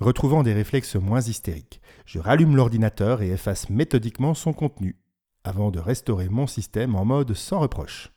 Retrouvant 0.00 0.42
des 0.42 0.54
réflexes 0.54 0.96
moins 0.96 1.20
hystériques, 1.20 1.80
je 2.06 2.18
rallume 2.18 2.56
l'ordinateur 2.56 3.22
et 3.22 3.30
efface 3.30 3.70
méthodiquement 3.70 4.34
son 4.34 4.52
contenu, 4.52 4.98
avant 5.44 5.70
de 5.70 5.78
restaurer 5.78 6.28
mon 6.28 6.46
système 6.46 6.96
en 6.96 7.04
mode 7.04 7.34
sans 7.34 7.60
reproche. 7.60 8.12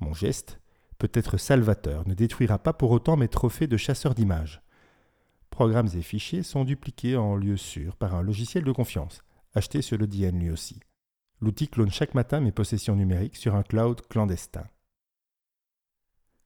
Mon 0.00 0.14
geste 0.14 0.60
peut-être 1.04 1.36
salvateur, 1.36 2.08
ne 2.08 2.14
détruira 2.14 2.58
pas 2.58 2.72
pour 2.72 2.90
autant 2.90 3.18
mes 3.18 3.28
trophées 3.28 3.66
de 3.66 3.76
chasseur 3.76 4.14
d'images. 4.14 4.62
Programmes 5.50 5.90
et 5.94 6.00
fichiers 6.00 6.42
sont 6.42 6.64
dupliqués 6.64 7.18
en 7.18 7.36
lieu 7.36 7.58
sûr 7.58 7.94
par 7.96 8.14
un 8.14 8.22
logiciel 8.22 8.64
de 8.64 8.72
confiance, 8.72 9.22
acheté 9.52 9.82
sur 9.82 9.98
le 9.98 10.06
DN 10.06 10.38
lui 10.38 10.50
aussi. 10.50 10.80
L'outil 11.42 11.68
clone 11.68 11.90
chaque 11.90 12.14
matin 12.14 12.40
mes 12.40 12.52
possessions 12.52 12.96
numériques 12.96 13.36
sur 13.36 13.54
un 13.54 13.62
cloud 13.62 14.00
clandestin. 14.08 14.64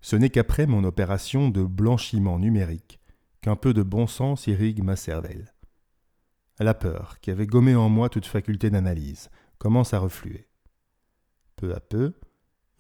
Ce 0.01 0.17
n'est 0.17 0.29
qu'après 0.29 0.67
mon 0.67 0.83
opération 0.83 1.51
de 1.51 1.63
blanchiment 1.63 2.41
numérique 2.41 2.99
qu'un 3.43 3.55
peu 3.55 3.73
de 3.73 3.85
bon 3.85 4.09
sens 4.09 4.49
irrigue 4.49 4.83
ma 4.83 4.97
cervelle. 4.97 5.55
La 6.59 6.75
peur, 6.75 7.21
qui 7.21 7.31
avait 7.31 7.47
gommé 7.47 7.77
en 7.77 7.89
moi 7.89 8.09
toute 8.09 8.27
faculté 8.27 8.71
d'analyse, 8.71 9.31
commence 9.59 9.95
à 9.95 10.01
refluer. 10.01 10.49
Peu 11.55 11.73
à 11.77 11.79
peu, 11.79 12.15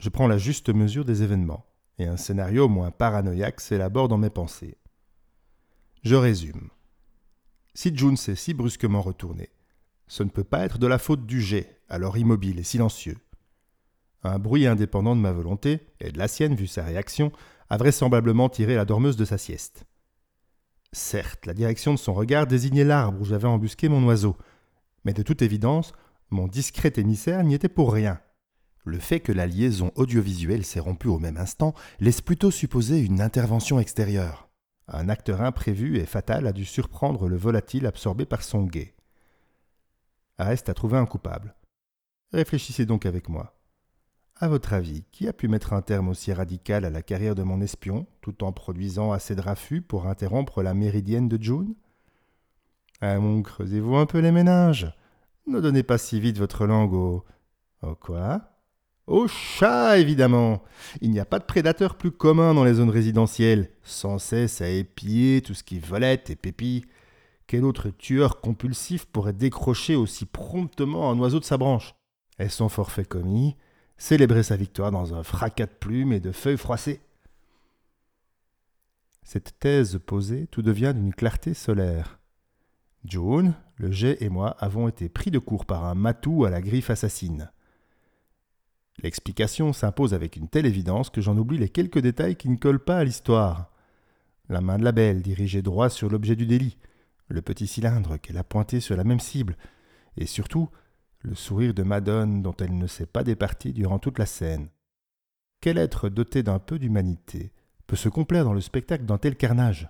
je 0.00 0.08
prends 0.08 0.26
la 0.26 0.38
juste 0.38 0.70
mesure 0.70 1.04
des 1.04 1.22
événements, 1.22 1.67
et 1.98 2.06
un 2.06 2.16
scénario 2.16 2.68
moins 2.68 2.90
paranoïaque 2.90 3.60
s'élabore 3.60 4.08
dans 4.08 4.18
mes 4.18 4.30
pensées. 4.30 4.76
Je 6.02 6.14
résume. 6.14 6.70
Si 7.74 7.96
June 7.96 8.16
s'est 8.16 8.34
si 8.34 8.54
brusquement 8.54 9.02
retourné, 9.02 9.50
ce 10.06 10.22
ne 10.22 10.30
peut 10.30 10.44
pas 10.44 10.64
être 10.64 10.78
de 10.78 10.86
la 10.86 10.98
faute 10.98 11.26
du 11.26 11.40
jet, 11.40 11.80
alors 11.88 12.16
immobile 12.16 12.58
et 12.58 12.64
silencieux. 12.64 13.18
Un 14.22 14.38
bruit 14.38 14.66
indépendant 14.66 15.14
de 15.14 15.20
ma 15.20 15.32
volonté, 15.32 15.86
et 16.00 16.10
de 16.10 16.18
la 16.18 16.28
sienne 16.28 16.54
vu 16.54 16.66
sa 16.66 16.84
réaction, 16.84 17.30
a 17.68 17.76
vraisemblablement 17.76 18.48
tiré 18.48 18.74
la 18.74 18.84
dormeuse 18.84 19.16
de 19.16 19.24
sa 19.24 19.38
sieste. 19.38 19.84
Certes, 20.92 21.46
la 21.46 21.54
direction 21.54 21.92
de 21.92 21.98
son 21.98 22.14
regard 22.14 22.46
désignait 22.46 22.84
l'arbre 22.84 23.20
où 23.20 23.24
j'avais 23.24 23.46
embusqué 23.46 23.88
mon 23.88 24.04
oiseau, 24.06 24.36
mais 25.04 25.12
de 25.12 25.22
toute 25.22 25.42
évidence, 25.42 25.92
mon 26.30 26.48
discret 26.48 26.92
émissaire 26.96 27.44
n'y 27.44 27.54
était 27.54 27.68
pour 27.68 27.92
rien. 27.92 28.20
Le 28.88 28.98
fait 28.98 29.20
que 29.20 29.32
la 29.32 29.46
liaison 29.46 29.92
audiovisuelle 29.96 30.64
s'est 30.64 30.80
rompue 30.80 31.08
au 31.08 31.18
même 31.18 31.36
instant 31.36 31.74
laisse 32.00 32.22
plutôt 32.22 32.50
supposer 32.50 33.00
une 33.00 33.20
intervention 33.20 33.78
extérieure. 33.78 34.48
Un 34.86 35.10
acteur 35.10 35.42
imprévu 35.42 35.98
et 35.98 36.06
fatal 36.06 36.46
a 36.46 36.52
dû 36.52 36.64
surprendre 36.64 37.28
le 37.28 37.36
volatile 37.36 37.84
absorbé 37.84 38.24
par 38.24 38.42
son 38.42 38.64
guet. 38.64 38.94
Reste 40.38 40.70
à 40.70 40.74
trouver 40.74 40.96
un 40.96 41.04
coupable. 41.04 41.54
Réfléchissez 42.32 42.86
donc 42.86 43.04
avec 43.04 43.28
moi. 43.28 43.60
À 44.36 44.48
votre 44.48 44.72
avis, 44.72 45.04
qui 45.12 45.28
a 45.28 45.34
pu 45.34 45.48
mettre 45.48 45.74
un 45.74 45.82
terme 45.82 46.08
aussi 46.08 46.32
radical 46.32 46.86
à 46.86 46.90
la 46.90 47.02
carrière 47.02 47.34
de 47.34 47.42
mon 47.42 47.60
espion, 47.60 48.06
tout 48.22 48.42
en 48.42 48.52
produisant 48.52 49.12
assez 49.12 49.34
de 49.34 49.42
raffus 49.42 49.82
pour 49.82 50.06
interrompre 50.06 50.62
la 50.62 50.72
méridienne 50.72 51.28
de 51.28 51.42
June? 51.42 51.74
Ah 53.02 53.18
mon, 53.18 53.42
creusez-vous 53.42 53.96
un 53.96 54.06
peu 54.06 54.20
les 54.20 54.32
ménages. 54.32 54.96
Ne 55.46 55.60
donnez 55.60 55.82
pas 55.82 55.98
si 55.98 56.20
vite 56.20 56.38
votre 56.38 56.66
langue 56.66 56.94
au. 56.94 57.26
Au 57.82 57.94
quoi? 57.94 58.57
Au 59.08 59.26
chat, 59.26 59.98
évidemment. 59.98 60.62
Il 61.00 61.10
n'y 61.10 61.20
a 61.20 61.24
pas 61.24 61.38
de 61.38 61.44
prédateur 61.44 61.96
plus 61.96 62.12
commun 62.12 62.54
dans 62.54 62.64
les 62.64 62.74
zones 62.74 62.90
résidentielles, 62.90 63.70
sans 63.82 64.18
cesse 64.18 64.60
à 64.60 64.68
épier 64.68 65.42
tout 65.42 65.54
ce 65.54 65.64
qui 65.64 65.78
volette 65.78 66.30
et 66.30 66.36
pépit. 66.36 66.84
Quel 67.46 67.64
autre 67.64 67.90
tueur 67.90 68.40
compulsif 68.40 69.06
pourrait 69.06 69.32
décrocher 69.32 69.96
aussi 69.96 70.26
promptement 70.26 71.10
un 71.10 71.18
oiseau 71.18 71.40
de 71.40 71.44
sa 71.44 71.56
branche? 71.56 71.94
Et 72.38 72.48
son 72.48 72.68
forfait 72.68 73.06
commis, 73.06 73.56
célébrer 73.96 74.42
sa 74.42 74.56
victoire 74.56 74.92
dans 74.92 75.14
un 75.14 75.22
fracas 75.22 75.66
de 75.66 75.72
plumes 75.72 76.12
et 76.12 76.20
de 76.20 76.30
feuilles 76.30 76.58
froissées? 76.58 77.00
Cette 79.24 79.58
thèse 79.58 79.98
posée, 80.06 80.46
tout 80.46 80.62
devient 80.62 80.92
d'une 80.94 81.14
clarté 81.14 81.54
solaire. 81.54 82.18
June, 83.04 83.54
le 83.76 83.90
jet 83.90 84.18
et 84.20 84.28
moi 84.28 84.50
avons 84.58 84.88
été 84.88 85.08
pris 85.08 85.30
de 85.30 85.38
court 85.38 85.64
par 85.64 85.84
un 85.84 85.94
matou 85.94 86.44
à 86.44 86.50
la 86.50 86.60
griffe 86.60 86.90
assassine. 86.90 87.50
L'explication 89.02 89.72
s'impose 89.72 90.12
avec 90.12 90.36
une 90.36 90.48
telle 90.48 90.66
évidence 90.66 91.10
que 91.10 91.20
j'en 91.20 91.36
oublie 91.36 91.58
les 91.58 91.68
quelques 91.68 92.00
détails 92.00 92.36
qui 92.36 92.48
ne 92.48 92.56
collent 92.56 92.84
pas 92.84 92.98
à 92.98 93.04
l'histoire. 93.04 93.70
La 94.48 94.60
main 94.60 94.78
de 94.78 94.84
la 94.84 94.92
belle 94.92 95.22
dirigée 95.22 95.62
droit 95.62 95.88
sur 95.88 96.08
l'objet 96.08 96.34
du 96.34 96.46
délit, 96.46 96.78
le 97.28 97.42
petit 97.42 97.66
cylindre 97.66 98.16
qu'elle 98.16 98.38
a 98.38 98.44
pointé 98.44 98.80
sur 98.80 98.96
la 98.96 99.04
même 99.04 99.20
cible, 99.20 99.56
et 100.16 100.26
surtout 100.26 100.68
le 101.20 101.34
sourire 101.34 101.74
de 101.74 101.82
Madone 101.82 102.42
dont 102.42 102.56
elle 102.58 102.76
ne 102.76 102.86
s'est 102.86 103.06
pas 103.06 103.24
départie 103.24 103.72
durant 103.72 103.98
toute 103.98 104.18
la 104.18 104.26
scène. 104.26 104.68
Quel 105.60 105.78
être 105.78 106.08
doté 106.08 106.42
d'un 106.42 106.58
peu 106.58 106.78
d'humanité 106.78 107.52
peut 107.86 107.96
se 107.96 108.08
complaire 108.08 108.44
dans 108.44 108.54
le 108.54 108.60
spectacle 108.60 109.04
d'un 109.04 109.18
tel 109.18 109.36
carnage? 109.36 109.88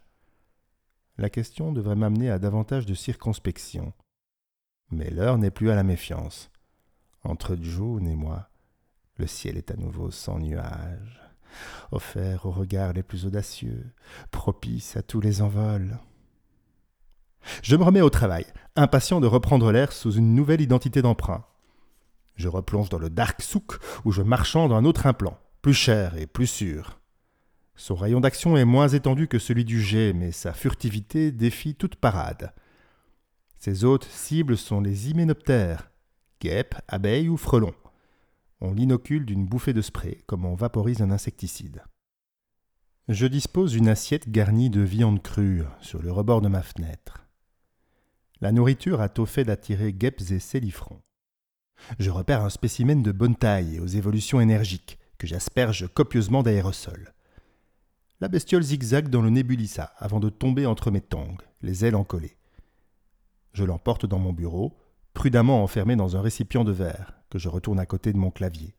La 1.17 1.31
question 1.31 1.73
devrait 1.73 1.97
m'amener 1.97 2.31
à 2.31 2.39
davantage 2.39 2.87
de 2.87 2.95
circonspection. 2.95 3.93
Mais 4.91 5.11
l'heure 5.11 5.39
n'est 5.39 5.51
plus 5.51 5.71
à 5.71 5.75
la 5.75 5.83
méfiance. 5.83 6.51
Entre 7.23 7.57
June 7.61 8.07
et 8.07 8.17
moi, 8.17 8.49
le 9.19 9.27
ciel 9.27 9.57
est 9.57 9.71
à 9.71 9.77
nouveau 9.77 10.11
sans 10.11 10.39
nuages 10.39 11.19
offert 11.93 12.47
aux 12.47 12.51
regards 12.51 12.93
les 12.93 13.03
plus 13.03 13.27
audacieux, 13.27 13.87
propice 14.31 14.97
à 14.97 15.03
tous 15.03 15.21
les 15.21 15.43
envols. 15.43 15.99
Je 17.63 17.77
me 17.77 17.85
remets 17.85 18.01
au 18.01 18.11
travail, 18.11 18.47
impatient 18.77 19.21
de 19.21 19.27
reprendre 19.27 19.73
l'air 19.73 19.93
sous 19.93 20.13
une 20.13 20.35
nouvelle 20.35 20.61
identité 20.61 21.03
d'emprunt. 21.03 21.45
Je 22.35 22.49
replonge 22.49 22.89
dans 22.89 22.99
le 22.99 23.11
dark 23.11 23.43
souk 23.43 23.79
où 24.05 24.13
je 24.13 24.23
marchande 24.23 24.73
un 24.73 24.85
autre 24.85 25.07
implant, 25.07 25.39
plus 25.63 25.75
cher 25.75 26.17
et 26.17 26.27
plus 26.27 26.47
sûr. 26.47 27.01
Son 27.75 27.95
rayon 27.95 28.21
d'action 28.21 28.57
est 28.57 28.65
moins 28.65 28.89
étendu 28.89 29.29
que 29.29 29.39
celui 29.39 29.65
du 29.65 29.81
jet, 29.81 30.13
mais 30.13 30.33
sa 30.33 30.53
furtivité 30.53 31.33
défie 31.33 31.75
toute 31.75 31.97
parade. 31.97 32.53
Ses 33.59 33.85
autres 33.85 34.11
cibles 34.11 34.57
sont 34.57 34.81
les 34.81 35.11
hyménoptères, 35.11 35.91
guêpes, 36.41 36.77
abeilles 36.89 37.29
ou 37.29 37.37
frelons 37.37 37.75
on 38.61 38.73
l'inocule 38.73 39.25
d'une 39.25 39.47
bouffée 39.47 39.73
de 39.73 39.83
spray, 39.83 40.23
comme 40.27 40.45
on 40.45 40.55
vaporise 40.55 41.03
un 41.03 41.11
insecticide. 41.11 41.83
Je 43.09 43.27
dispose 43.27 43.73
d'une 43.73 43.89
assiette 43.89 44.31
garnie 44.31 44.69
de 44.69 44.83
viande 44.83 45.23
crue 45.23 45.63
sur 45.81 46.03
le 46.03 46.13
rebord 46.13 46.41
de 46.41 46.49
ma 46.49 46.63
fenêtre. 46.63 47.27
La 48.41 48.53
nourriture 48.53 49.01
a 49.01 49.09
tôt 49.09 49.27
fait 49.27 49.45
d'attirer 49.45 49.93
guêpes 49.93 50.31
et 50.31 50.39
célifrons. 50.39 51.01
Je 51.99 52.11
repère 52.11 52.45
un 52.45 52.51
spécimen 52.51 53.03
de 53.03 53.13
bonne 53.13 53.37
taille 53.37 53.77
et 53.77 53.81
aux 53.81 53.87
évolutions 53.87 54.41
énergiques, 54.41 54.99
que 55.17 55.27
j'asperge 55.27 55.89
copieusement 55.95 56.43
d'aérosols. 56.43 57.13
La 58.21 58.29
bestiole 58.29 58.63
zigzague 58.63 59.09
dans 59.09 59.23
le 59.23 59.31
nébulissa 59.31 59.93
avant 59.97 60.21
de 60.21 60.29
tomber 60.29 60.67
entre 60.67 60.91
mes 60.91 61.01
tongs, 61.01 61.39
les 61.63 61.85
ailes 61.85 61.97
encollées. 61.97 62.37
Je 63.53 63.65
l'emporte 63.65 64.07
dans 64.07 64.19
mon 64.19 64.33
bureau, 64.33 64.77
prudemment 65.15 65.63
enfermé 65.63 65.97
dans 65.97 66.17
un 66.17 66.21
récipient 66.21 66.65
de 66.65 66.73
verre, 66.73 67.18
que 67.31 67.39
je 67.39 67.49
retourne 67.49 67.81
à 67.81 67.87
côté 67.87 68.13
de 68.13 68.19
mon 68.19 68.31
clavier. 68.31 68.75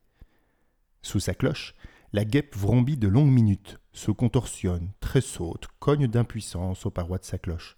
Sous 1.01 1.19
sa 1.19 1.33
cloche, 1.33 1.75
la 2.11 2.25
guêpe 2.25 2.55
vrombit 2.55 2.97
de 2.97 3.07
longues 3.07 3.31
minutes, 3.31 3.79
se 3.93 4.11
contorsionne, 4.11 4.91
tressaute, 4.99 5.67
cogne 5.79 6.07
d'impuissance 6.07 6.85
aux 6.85 6.91
parois 6.91 7.19
de 7.19 7.25
sa 7.25 7.37
cloche. 7.37 7.77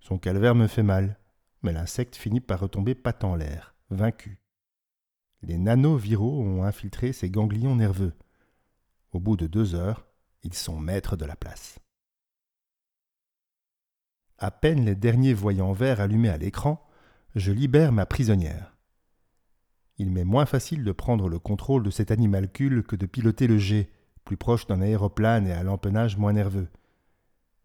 Son 0.00 0.18
calvaire 0.18 0.54
me 0.54 0.66
fait 0.66 0.82
mal, 0.82 1.18
mais 1.62 1.72
l'insecte 1.72 2.16
finit 2.16 2.40
par 2.40 2.60
retomber 2.60 2.94
patte 2.94 3.24
en 3.24 3.34
l'air, 3.34 3.74
vaincu. 3.90 4.40
Les 5.42 5.56
nanoviraux 5.56 6.42
ont 6.42 6.64
infiltré 6.64 7.12
ses 7.12 7.30
ganglions 7.30 7.76
nerveux. 7.76 8.12
Au 9.12 9.20
bout 9.20 9.36
de 9.36 9.46
deux 9.46 9.74
heures, 9.74 10.06
ils 10.42 10.54
sont 10.54 10.78
maîtres 10.78 11.16
de 11.16 11.24
la 11.24 11.36
place. 11.36 11.78
À 14.38 14.50
peine 14.50 14.84
les 14.84 14.94
derniers 14.94 15.34
voyants 15.34 15.72
verts 15.72 16.00
allumés 16.00 16.28
à 16.28 16.36
l'écran, 16.36 16.86
je 17.34 17.50
libère 17.50 17.92
ma 17.92 18.06
prisonnière 18.06 18.77
il 19.98 20.10
m'est 20.10 20.24
moins 20.24 20.46
facile 20.46 20.84
de 20.84 20.92
prendre 20.92 21.28
le 21.28 21.38
contrôle 21.38 21.82
de 21.82 21.90
cet 21.90 22.10
animalcule 22.10 22.84
que 22.84 22.96
de 22.96 23.06
piloter 23.06 23.46
le 23.46 23.58
jet, 23.58 23.90
plus 24.24 24.36
proche 24.36 24.66
d'un 24.66 24.80
aéroplane 24.80 25.46
et 25.46 25.52
à 25.52 25.62
l'empennage 25.62 26.16
moins 26.16 26.32
nerveux. 26.32 26.68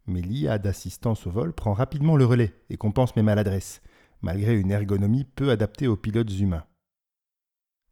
Mais 0.06 0.20
l'IA 0.20 0.58
d'assistance 0.58 1.26
au 1.26 1.30
vol 1.30 1.52
prend 1.52 1.72
rapidement 1.72 2.16
le 2.16 2.26
relais 2.26 2.54
et 2.70 2.76
compense 2.76 3.14
mes 3.16 3.22
maladresses, 3.22 3.82
malgré 4.20 4.58
une 4.58 4.70
ergonomie 4.70 5.24
peu 5.24 5.50
adaptée 5.50 5.86
aux 5.86 5.96
pilotes 5.96 6.38
humains. 6.38 6.64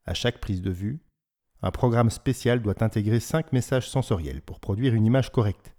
À 0.05 0.14
chaque 0.14 0.40
prise 0.40 0.62
de 0.62 0.71
vue, 0.71 1.01
un 1.62 1.71
programme 1.71 2.11
spécial 2.11 2.61
doit 2.61 2.83
intégrer 2.83 3.21
cinq 3.21 3.53
messages 3.53 3.88
sensoriels 3.88 4.43
pour 4.43 4.59
produire 4.59 4.95
une 4.95 5.07
image 5.07 5.31
correcte. 5.31 5.77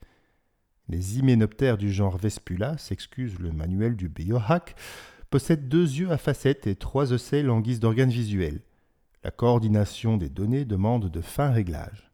Les 0.88 1.20
hyménoptères 1.20 1.78
du 1.78 1.92
genre 1.92 2.18
Vespula, 2.18 2.78
s'excuse 2.78 3.40
le 3.40 3.52
manuel 3.52 3.96
du 3.98 4.08
biohack, 4.08 4.76
possède 5.34 5.68
deux 5.68 5.96
yeux 5.96 6.12
à 6.12 6.20
facettes 6.20 6.68
et 6.68 6.76
trois 6.76 7.12
ocelles 7.12 7.50
en 7.50 7.60
guise 7.60 7.80
d'organes 7.80 8.12
visuels. 8.12 8.62
La 9.24 9.32
coordination 9.32 10.16
des 10.16 10.30
données 10.30 10.64
demande 10.64 11.10
de 11.10 11.22
fins 11.22 11.50
réglages. 11.50 12.12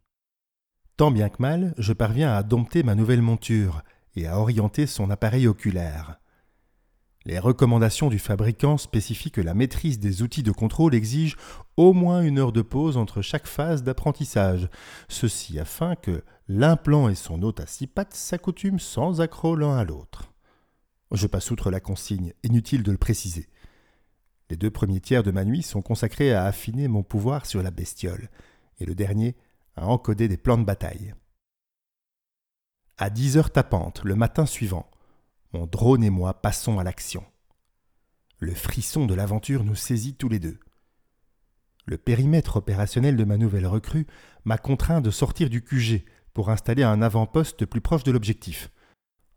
Tant 0.96 1.12
bien 1.12 1.28
que 1.28 1.42
mal, 1.42 1.74
je 1.78 1.92
parviens 1.92 2.34
à 2.34 2.44
dompter 2.44 2.82
ma 2.82 2.96
nouvelle 2.96 3.22
monture 3.22 3.82
et 4.16 4.26
à 4.26 4.40
orienter 4.40 4.88
son 4.88 5.10
appareil 5.10 5.50
oculaire. 5.50 6.22
Les 7.26 7.40
recommandations 7.40 8.08
du 8.08 8.20
fabricant 8.20 8.78
spécifient 8.78 9.32
que 9.32 9.42
la 9.42 9.54
maîtrise 9.54 10.00
des 10.00 10.22
outils 10.22 10.42
de 10.42 10.54
contrôle 10.54 10.96
exige 10.96 11.36
au 11.76 11.92
moins 11.92 12.22
une 12.22 12.40
heure 12.40 12.54
de 12.54 12.62
pause 12.62 12.96
entre 12.96 13.22
chaque 13.22 13.48
phase 13.48 13.84
d'apprentissage, 13.84 14.70
ceci 15.10 15.60
afin 15.60 15.98
que 15.98 16.24
l'implant 16.48 17.10
et 17.10 17.16
son 17.16 17.44
hôte 17.44 17.60
à 17.60 17.66
six 17.66 17.88
pattes 17.88 18.14
s'accoutument 18.14 18.80
sans 18.80 19.20
accroc 19.20 19.58
l'un 19.58 19.76
à 19.76 19.84
l'autre. 19.84 20.32
Je 21.12 21.28
passe 21.28 21.50
outre 21.52 21.72
la 21.72 21.80
consigne, 21.80 22.34
inutile 22.44 22.84
de 22.84 22.92
le 22.92 22.98
préciser. 22.98 23.48
Les 24.50 24.58
deux 24.58 24.72
premiers 24.72 25.02
tiers 25.02 25.24
de 25.24 25.32
ma 25.32 25.46
nuit 25.46 25.64
sont 25.64 25.82
consacrés 25.82 26.34
à 26.34 26.46
affiner 26.46 26.88
mon 26.88 27.04
pouvoir 27.04 27.46
sur 27.46 27.64
la 27.64 27.72
bestiole, 27.72 28.30
et 28.80 28.86
le 28.86 28.96
dernier 28.96 29.36
à 29.76 29.88
encoder 29.88 30.28
des 30.28 30.38
plans 30.38 30.58
de 30.58 30.66
bataille. 30.66 31.14
À 32.98 33.10
dix 33.10 33.38
heures 33.38 33.52
tapantes, 33.52 34.04
le 34.04 34.16
matin 34.16 34.46
suivant, 34.46 34.90
mon 35.54 35.66
drone 35.66 36.04
et 36.04 36.10
moi 36.10 36.42
passons 36.42 36.80
à 36.80 36.84
l'action. 36.84 37.26
Le 38.40 38.54
frisson 38.54 39.06
de 39.06 39.14
l'aventure 39.14 39.64
nous 39.64 39.76
saisit 39.76 40.16
tous 40.16 40.30
les 40.30 40.40
deux. 40.40 40.60
Le 41.86 41.98
périmètre 41.98 42.58
opérationnel 42.58 43.18
de 43.18 43.24
ma 43.24 43.38
nouvelle 43.38 43.66
recrue 43.66 44.06
m'a 44.46 44.58
contraint 44.58 45.02
de 45.02 45.12
sortir 45.12 45.50
du 45.50 45.64
QG 45.64 46.06
pour 46.34 46.50
installer 46.50 46.84
un 46.84 47.02
avant-poste 47.02 47.66
plus 47.66 47.82
proche 47.82 48.04
de 48.04 48.12
l'objectif. 48.12 48.70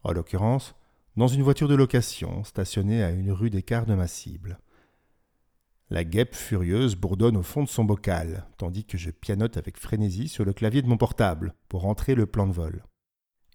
En 0.02 0.12
l'occurrence, 0.12 0.74
dans 1.16 1.28
une 1.28 1.42
voiture 1.42 1.68
de 1.68 1.74
location 1.74 2.42
stationnée 2.44 3.02
à 3.02 3.10
une 3.10 3.32
rue 3.32 3.50
d'écart 3.50 3.86
de 3.86 3.94
ma 3.94 4.06
cible. 4.06 4.58
La 5.90 6.04
guêpe 6.04 6.34
furieuse 6.34 6.96
bourdonne 6.96 7.36
au 7.36 7.42
fond 7.42 7.62
de 7.62 7.68
son 7.68 7.84
bocal, 7.84 8.46
tandis 8.56 8.84
que 8.84 8.96
je 8.96 9.10
pianote 9.10 9.58
avec 9.58 9.76
frénésie 9.76 10.28
sur 10.28 10.44
le 10.44 10.54
clavier 10.54 10.80
de 10.80 10.86
mon 10.86 10.96
portable 10.96 11.54
pour 11.68 11.86
entrer 11.86 12.14
le 12.14 12.24
plan 12.24 12.46
de 12.46 12.52
vol. 12.52 12.84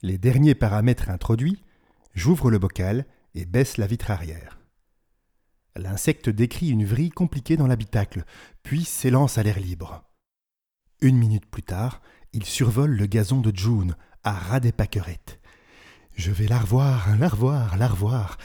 Les 0.04 0.20
derniers 0.20 0.54
paramètres 0.54 1.10
introduits, 1.10 1.63
j'ouvre 2.13 2.52
le 2.52 2.60
bocal 2.60 3.08
et 3.34 3.46
baisse 3.46 3.78
la 3.78 3.88
vitre 3.88 4.12
arrière. 4.12 4.60
L'insecte 5.76 6.30
décrit 6.30 6.70
une 6.70 6.86
vrille 6.86 7.10
compliquée 7.10 7.58
dans 7.58 7.67
l'habitacle, 7.67 8.24
puis 8.62 8.84
s'élance 8.84 9.39
à 9.39 9.43
l'air 9.43 9.60
libre. 9.60 10.04
Une 11.02 11.17
minute 11.17 11.46
plus 11.48 11.63
tard, 11.63 12.02
il 12.34 12.46
survole 12.46 12.91
le 12.91 13.06
gazon 13.08 13.41
de 13.41 13.56
June, 13.56 13.96
à 14.24 14.34
ras 14.34 14.60
des 14.60 14.72
pâquerettes, 14.72 15.39
je 16.17 16.32
vais 16.32 16.47
la 16.47 16.58
revoir, 16.58 17.15
la 17.17 17.27
revoir, 17.30 17.77
la 17.77 17.88
revoir, 17.88 18.38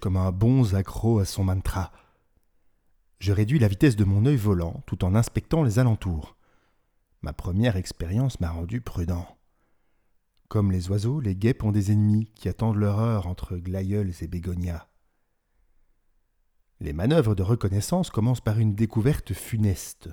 comme 0.00 0.18
un 0.18 0.30
bon 0.30 0.74
accro 0.74 1.18
à 1.18 1.24
son 1.24 1.44
mantra. 1.44 1.90
Je 3.20 3.32
réduis 3.32 3.58
la 3.58 3.68
vitesse 3.68 3.96
de 3.96 4.04
mon 4.04 4.26
œil 4.26 4.36
volant 4.36 4.82
tout 4.86 5.02
en 5.02 5.14
inspectant 5.14 5.62
les 5.62 5.78
alentours. 5.78 6.36
Ma 7.22 7.32
première 7.32 7.76
expérience 7.76 8.38
m'a 8.40 8.50
rendu 8.50 8.82
prudent. 8.82 9.26
Comme 10.48 10.70
les 10.70 10.90
oiseaux, 10.90 11.20
les 11.20 11.34
guêpes 11.34 11.64
ont 11.64 11.72
des 11.72 11.90
ennemis 11.90 12.30
qui 12.34 12.50
attendent 12.50 12.76
leur 12.76 13.00
heure 13.00 13.26
entre 13.26 13.56
glaïeuls 13.56 14.12
et 14.20 14.26
bégonias. 14.26 14.88
Les 16.80 16.92
manœuvres 16.92 17.34
de 17.34 17.42
reconnaissance 17.42 18.10
commencent 18.10 18.44
par 18.44 18.58
une 18.58 18.74
découverte 18.74 19.32
funeste. 19.32 20.10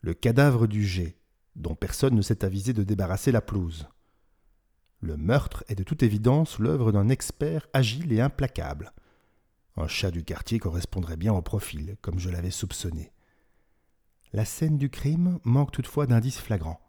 Le 0.00 0.12
cadavre 0.12 0.66
du 0.66 0.84
jet, 0.84 1.16
dont 1.54 1.76
personne 1.76 2.16
ne 2.16 2.22
s'est 2.22 2.44
avisé 2.44 2.72
de 2.72 2.82
débarrasser 2.82 3.30
la 3.30 3.40
pelouse. 3.40 3.88
Le 5.00 5.16
meurtre 5.16 5.64
est 5.68 5.74
de 5.74 5.82
toute 5.84 6.02
évidence 6.02 6.58
l'œuvre 6.58 6.92
d'un 6.92 7.08
expert 7.08 7.68
agile 7.72 8.12
et 8.12 8.20
implacable. 8.20 8.92
Un 9.76 9.88
chat 9.88 10.10
du 10.10 10.24
quartier 10.24 10.58
correspondrait 10.58 11.16
bien 11.16 11.34
au 11.34 11.42
profil, 11.42 11.96
comme 12.00 12.18
je 12.18 12.30
l'avais 12.30 12.50
soupçonné. 12.50 13.12
La 14.32 14.44
scène 14.44 14.78
du 14.78 14.90
crime 14.90 15.38
manque 15.44 15.70
toutefois 15.70 16.06
d'indices 16.06 16.40
flagrants. 16.40 16.80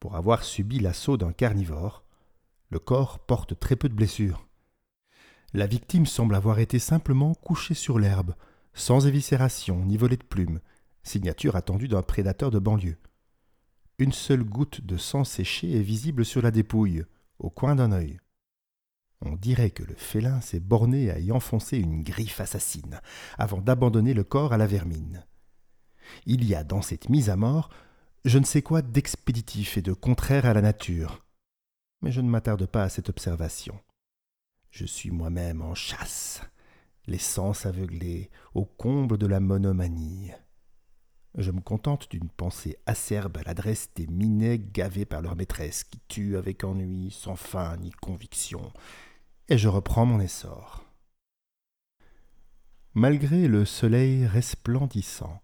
Pour 0.00 0.16
avoir 0.16 0.44
subi 0.44 0.80
l'assaut 0.80 1.16
d'un 1.16 1.32
carnivore, 1.32 2.04
le 2.70 2.78
corps 2.78 3.18
porte 3.20 3.58
très 3.58 3.76
peu 3.76 3.88
de 3.88 3.94
blessures. 3.94 4.46
La 5.52 5.66
victime 5.66 6.06
semble 6.06 6.34
avoir 6.34 6.58
été 6.58 6.78
simplement 6.78 7.34
couchée 7.34 7.74
sur 7.74 7.98
l'herbe, 7.98 8.34
sans 8.74 9.06
éviscération 9.06 9.84
ni 9.84 9.96
volet 9.96 10.16
de 10.16 10.24
plumes, 10.24 10.60
signature 11.02 11.56
attendue 11.56 11.88
d'un 11.88 12.02
prédateur 12.02 12.50
de 12.50 12.58
banlieue. 12.58 12.98
Une 14.00 14.12
seule 14.12 14.44
goutte 14.44 14.80
de 14.80 14.96
sang 14.96 15.24
séché 15.24 15.76
est 15.76 15.82
visible 15.82 16.24
sur 16.24 16.40
la 16.40 16.50
dépouille, 16.50 17.04
au 17.38 17.50
coin 17.50 17.74
d'un 17.74 17.92
œil. 17.92 18.18
On 19.20 19.36
dirait 19.36 19.72
que 19.72 19.82
le 19.82 19.94
félin 19.94 20.40
s'est 20.40 20.58
borné 20.58 21.10
à 21.10 21.18
y 21.18 21.30
enfoncer 21.30 21.76
une 21.76 22.02
griffe 22.02 22.40
assassine, 22.40 23.02
avant 23.36 23.60
d'abandonner 23.60 24.14
le 24.14 24.24
corps 24.24 24.54
à 24.54 24.56
la 24.56 24.66
vermine. 24.66 25.26
Il 26.24 26.46
y 26.46 26.54
a 26.54 26.64
dans 26.64 26.80
cette 26.80 27.10
mise 27.10 27.28
à 27.28 27.36
mort 27.36 27.68
je 28.24 28.38
ne 28.38 28.44
sais 28.44 28.62
quoi 28.62 28.80
d'expéditif 28.80 29.76
et 29.76 29.82
de 29.82 29.92
contraire 29.92 30.46
à 30.46 30.54
la 30.54 30.62
nature. 30.62 31.22
Mais 32.00 32.10
je 32.10 32.22
ne 32.22 32.30
m'attarde 32.30 32.64
pas 32.64 32.84
à 32.84 32.88
cette 32.88 33.10
observation. 33.10 33.78
Je 34.70 34.86
suis 34.86 35.10
moi-même 35.10 35.60
en 35.60 35.74
chasse, 35.74 36.40
les 37.06 37.18
sens 37.18 37.66
aveuglés, 37.66 38.30
au 38.54 38.64
comble 38.64 39.18
de 39.18 39.26
la 39.26 39.40
monomanie. 39.40 40.32
Je 41.36 41.52
me 41.52 41.60
contente 41.60 42.10
d'une 42.10 42.28
pensée 42.28 42.76
acerbe 42.86 43.36
à 43.38 43.42
l'adresse 43.42 43.90
des 43.94 44.06
minets 44.08 44.58
gavés 44.58 45.04
par 45.04 45.22
leur 45.22 45.36
maîtresse, 45.36 45.84
qui 45.84 46.00
tuent 46.08 46.36
avec 46.36 46.64
ennui, 46.64 47.10
sans 47.12 47.36
fin 47.36 47.76
ni 47.76 47.90
conviction, 47.90 48.72
et 49.48 49.56
je 49.56 49.68
reprends 49.68 50.06
mon 50.06 50.20
essor. 50.20 50.84
Malgré 52.94 53.46
le 53.46 53.64
soleil 53.64 54.26
resplendissant, 54.26 55.40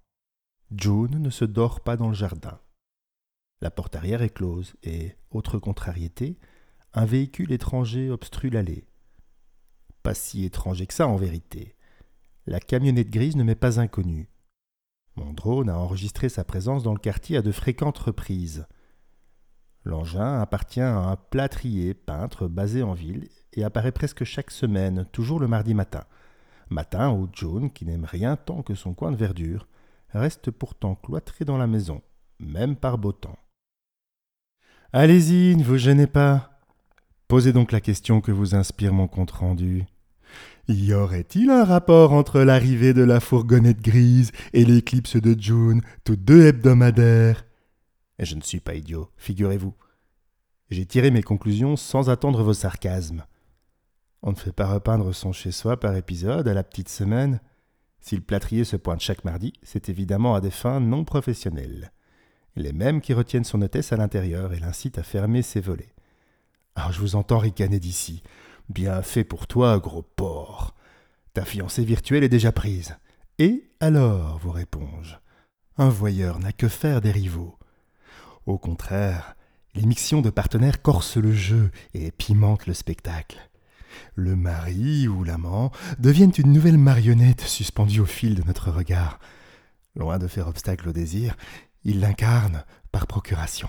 June 0.77 1.23
ne 1.23 1.31
se 1.31 1.45
dort 1.45 1.81
pas 1.81 1.97
dans 1.97 2.09
le 2.09 2.15
jardin. 2.15 2.59
La 3.61 3.71
porte 3.71 3.95
arrière 3.95 4.23
est 4.23 4.35
close 4.35 4.75
et, 4.83 5.15
autre 5.31 5.59
contrariété, 5.59 6.37
un 6.93 7.05
véhicule 7.05 7.53
étranger 7.53 8.11
obstrue 8.11 8.51
l'allée. 8.51 8.89
Pas 10.03 10.15
si 10.15 10.45
étranger 10.45 10.87
que 10.87 10.95
ça 10.95 11.07
en 11.07 11.17
vérité. 11.17 11.77
La 12.47 12.59
camionnette 12.59 13.11
grise 13.11 13.37
ne 13.37 13.45
m'est 13.45 13.55
pas 13.55 13.79
inconnue. 13.79 14.29
Mon 15.17 15.33
drone 15.33 15.71
a 15.71 15.79
enregistré 15.79 16.29
sa 16.29 16.45
présence 16.45 16.83
dans 16.83 16.93
le 16.93 16.99
quartier 16.99 17.39
à 17.39 17.43
de 17.43 17.53
fréquentes 17.53 17.99
reprises. 17.99 18.67
L'engin 19.85 20.41
appartient 20.41 20.81
à 20.81 20.97
un 20.97 21.17
plâtrier 21.17 21.95
peintre 21.95 22.49
basé 22.49 22.83
en 22.83 22.93
ville 22.93 23.29
et 23.53 23.65
apparaît 23.65 23.93
presque 23.93 24.25
chaque 24.25 24.51
semaine, 24.51 25.07
toujours 25.13 25.41
le 25.41 25.49
mardi 25.49 25.75
matin. 25.75 26.05
Matin 26.69 27.13
où 27.13 27.29
John, 27.33 27.71
qui 27.71 27.87
n'aime 27.87 28.05
rien 28.05 28.37
tant 28.37 28.63
que 28.63 28.75
son 28.75 28.95
coin 28.95 29.13
de 29.13 29.17
verdure, 29.17 29.69
reste 30.11 30.51
pourtant 30.51 30.97
cloîtré 30.97 31.45
dans 31.45 31.57
la 31.57 31.67
maison, 31.67 32.03
même 32.41 32.77
par 32.77 32.99
beau 32.99 33.13
temps. 33.13 33.39
Allez-y, 34.93 35.57
ne 35.57 35.65
vous 35.65 35.79
gênez 35.79 36.07
pas. 36.07 36.61
Posez 37.29 37.53
donc 37.53 37.73
la 37.73 37.81
question 37.81 38.21
que 38.21 38.33
vous 38.33 38.55
inspire 38.55 38.93
mon 38.93 39.09
compte-rendu. 39.09 39.87
Y 40.69 40.95
aurait-il 40.95 41.51
un 41.51 41.65
rapport 41.65 42.13
entre 42.13 42.41
l'arrivée 42.41 42.93
de 42.93 43.05
la 43.05 43.21
fourgonnette 43.21 43.81
grise 43.81 44.33
et 44.53 44.65
l'éclipse 44.65 45.17
de 45.17 45.41
June, 45.41 45.81
tous 46.03 46.17
deux 46.17 46.47
hebdomadaires? 46.47 47.45
Je 48.19 48.35
ne 48.35 48.41
suis 48.41 48.59
pas 48.59 48.75
idiot, 48.75 49.09
figurez-vous. 49.17 49.75
J'ai 50.71 50.85
tiré 50.85 51.13
mes 51.13 51.23
conclusions 51.23 51.77
sans 51.77 52.11
attendre 52.11 52.43
vos 52.43 52.53
sarcasmes. 52.53 53.25
On 54.23 54.33
ne 54.33 54.37
fait 54.37 54.53
pas 54.53 54.67
repeindre 54.67 55.15
son 55.15 55.33
chez-soi 55.33 55.79
par 55.79 55.95
épisode 55.95 56.49
à 56.49 56.55
la 56.55 56.65
petite 56.65 56.89
semaine. 56.89 57.41
Si 58.01 58.17
le 58.17 58.23
plâtrier 58.23 58.65
se 58.65 58.77
pointe 58.77 59.01
chaque 59.01 59.25
mardi, 59.25 59.53
c'est 59.63 59.89
évidemment 59.89 60.35
à 60.35 60.41
des 60.41 60.51
fins 60.51 60.81
non 60.81 61.05
professionnelles. 61.05 61.93
Les 62.57 62.73
mêmes 62.73 63.01
qui 63.01 63.15
retiennent 63.15 63.45
son 63.45 63.63
hôtesse 63.63 63.93
à 63.93 63.97
l'intérieur 63.97 64.53
et 64.53 64.59
l'incitent 64.59 64.99
à 64.99 65.05
fermer 65.05 65.43
ses 65.43 65.61
volets. 65.61 65.95
Alors 66.75 66.91
je 66.91 67.01
vous 67.01 67.15
entends 67.15 67.39
ricaner 67.39 67.79
d'ici. 67.79 68.25
Bien 68.69 69.03
fait 69.03 69.25
pour 69.25 69.47
toi, 69.47 69.79
gros 69.79 70.03
porc. 70.03 70.75
Ta 71.35 71.45
fiancée 71.45 71.85
virtuelle 71.85 72.25
est 72.25 72.29
déjà 72.29 72.53
prise. 72.53 72.97
Et 73.39 73.71
alors, 73.81 74.39
vous 74.39 74.51
réponds-je, 74.51 75.15
un 75.77 75.89
voyeur 75.89 76.39
n'a 76.39 76.53
que 76.53 76.69
faire 76.69 77.01
des 77.01 77.11
rivaux. 77.11 77.59
Au 78.47 78.59
contraire, 78.59 79.37
l'émission 79.75 80.23
de 80.23 80.31
partenaires 80.31 80.83
corse 80.83 81.17
le 81.17 81.33
jeu 81.33 81.71
et 81.95 82.11
pimente 82.11 82.67
le 82.67 82.75
spectacle. 82.75 83.39
Le 84.15 84.37
mari 84.37 85.09
ou 85.09 85.25
l'amant 85.25 85.71
deviennent 85.99 86.33
une 86.37 86.53
nouvelle 86.53 86.79
marionnette 86.79 87.43
suspendue 87.43 88.01
au 88.01 88.07
fil 88.07 88.35
de 88.35 88.43
notre 88.43 88.71
regard. 88.71 89.19
Loin 89.95 90.19
de 90.19 90.27
faire 90.27 90.49
obstacle 90.49 90.89
au 90.89 90.93
désir, 90.93 91.37
il 91.85 92.01
l'incarne 92.01 92.65
par 92.93 93.07
procuration. 93.07 93.69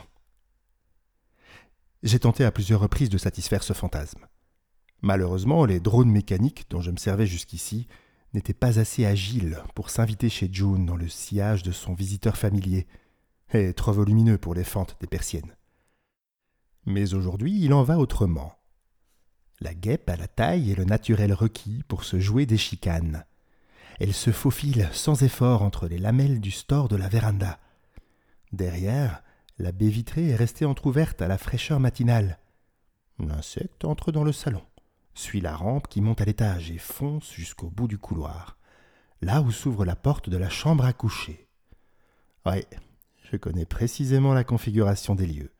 J'ai 2.03 2.19
tenté 2.19 2.45
à 2.45 2.51
plusieurs 2.51 2.79
reprises 2.79 3.09
de 3.09 3.17
satisfaire 3.17 3.63
ce 3.63 3.73
fantasme. 3.73 4.25
Malheureusement, 5.01 5.65
les 5.65 5.79
drones 5.79 6.09
mécaniques 6.09 6.65
dont 6.69 6.81
je 6.81 6.91
me 6.91 6.97
servais 6.97 7.27
jusqu'ici 7.27 7.87
n'étaient 8.33 8.53
pas 8.53 8.79
assez 8.79 9.05
agiles 9.05 9.61
pour 9.75 9.89
s'inviter 9.89 10.29
chez 10.29 10.49
June 10.51 10.85
dans 10.85 10.95
le 10.95 11.07
sillage 11.07 11.63
de 11.63 11.71
son 11.71 11.93
visiteur 11.93 12.37
familier, 12.37 12.87
et 13.53 13.73
trop 13.73 13.93
volumineux 13.93 14.37
pour 14.37 14.53
les 14.53 14.63
fentes 14.63 14.97
des 14.99 15.07
persiennes. 15.07 15.55
Mais 16.85 17.13
aujourd'hui, 17.13 17.63
il 17.63 17.73
en 17.73 17.83
va 17.83 17.97
autrement. 17.97 18.53
La 19.59 19.73
guêpe 19.73 20.09
a 20.09 20.17
la 20.17 20.27
taille 20.27 20.71
et 20.71 20.75
le 20.75 20.83
naturel 20.83 21.33
requis 21.33 21.83
pour 21.87 22.03
se 22.03 22.19
jouer 22.19 22.45
des 22.45 22.57
chicanes. 22.57 23.25
Elle 23.99 24.13
se 24.13 24.31
faufile 24.31 24.89
sans 24.91 25.23
effort 25.23 25.63
entre 25.63 25.87
les 25.87 25.97
lamelles 25.97 26.39
du 26.39 26.51
store 26.51 26.87
de 26.87 26.95
la 26.95 27.07
véranda. 27.07 27.59
Derrière, 28.51 29.23
la 29.57 29.71
baie 29.71 29.89
vitrée 29.89 30.29
est 30.29 30.35
restée 30.35 30.65
entr'ouverte 30.65 31.21
à 31.21 31.27
la 31.27 31.37
fraîcheur 31.37 31.79
matinale. 31.79 32.39
L'insecte 33.19 33.85
entre 33.85 34.11
dans 34.11 34.23
le 34.23 34.31
salon 34.31 34.61
suit 35.17 35.41
la 35.41 35.55
rampe 35.55 35.87
qui 35.87 36.01
monte 36.01 36.21
à 36.21 36.25
l'étage 36.25 36.69
et 36.71 36.77
fonce 36.77 37.33
jusqu'au 37.33 37.69
bout 37.69 37.87
du 37.87 37.97
couloir, 37.97 38.57
là 39.21 39.41
où 39.41 39.51
s'ouvre 39.51 39.83
la 39.83 39.95
porte 39.95 40.29
de 40.29 40.37
la 40.37 40.49
chambre 40.49 40.85
à 40.85 40.93
coucher. 40.93 41.47
Oui, 42.45 42.63
je 43.31 43.35
connais 43.35 43.65
précisément 43.65 44.33
la 44.33 44.43
configuration 44.43 45.15
des 45.15 45.25
lieux. 45.25 45.53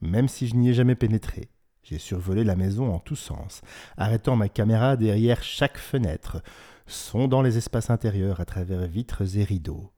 Même 0.00 0.28
si 0.28 0.46
je 0.46 0.54
n'y 0.54 0.70
ai 0.70 0.74
jamais 0.74 0.94
pénétré, 0.94 1.50
j'ai 1.82 1.98
survolé 1.98 2.44
la 2.44 2.56
maison 2.56 2.92
en 2.92 3.00
tous 3.00 3.16
sens, 3.16 3.62
arrêtant 3.96 4.36
ma 4.36 4.48
caméra 4.48 4.96
derrière 4.96 5.42
chaque 5.42 5.78
fenêtre, 5.78 6.42
sondant 6.86 7.42
les 7.42 7.58
espaces 7.58 7.90
intérieurs 7.90 8.40
à 8.40 8.44
travers 8.44 8.86
vitres 8.86 9.36
et 9.36 9.44
rideaux. 9.44 9.92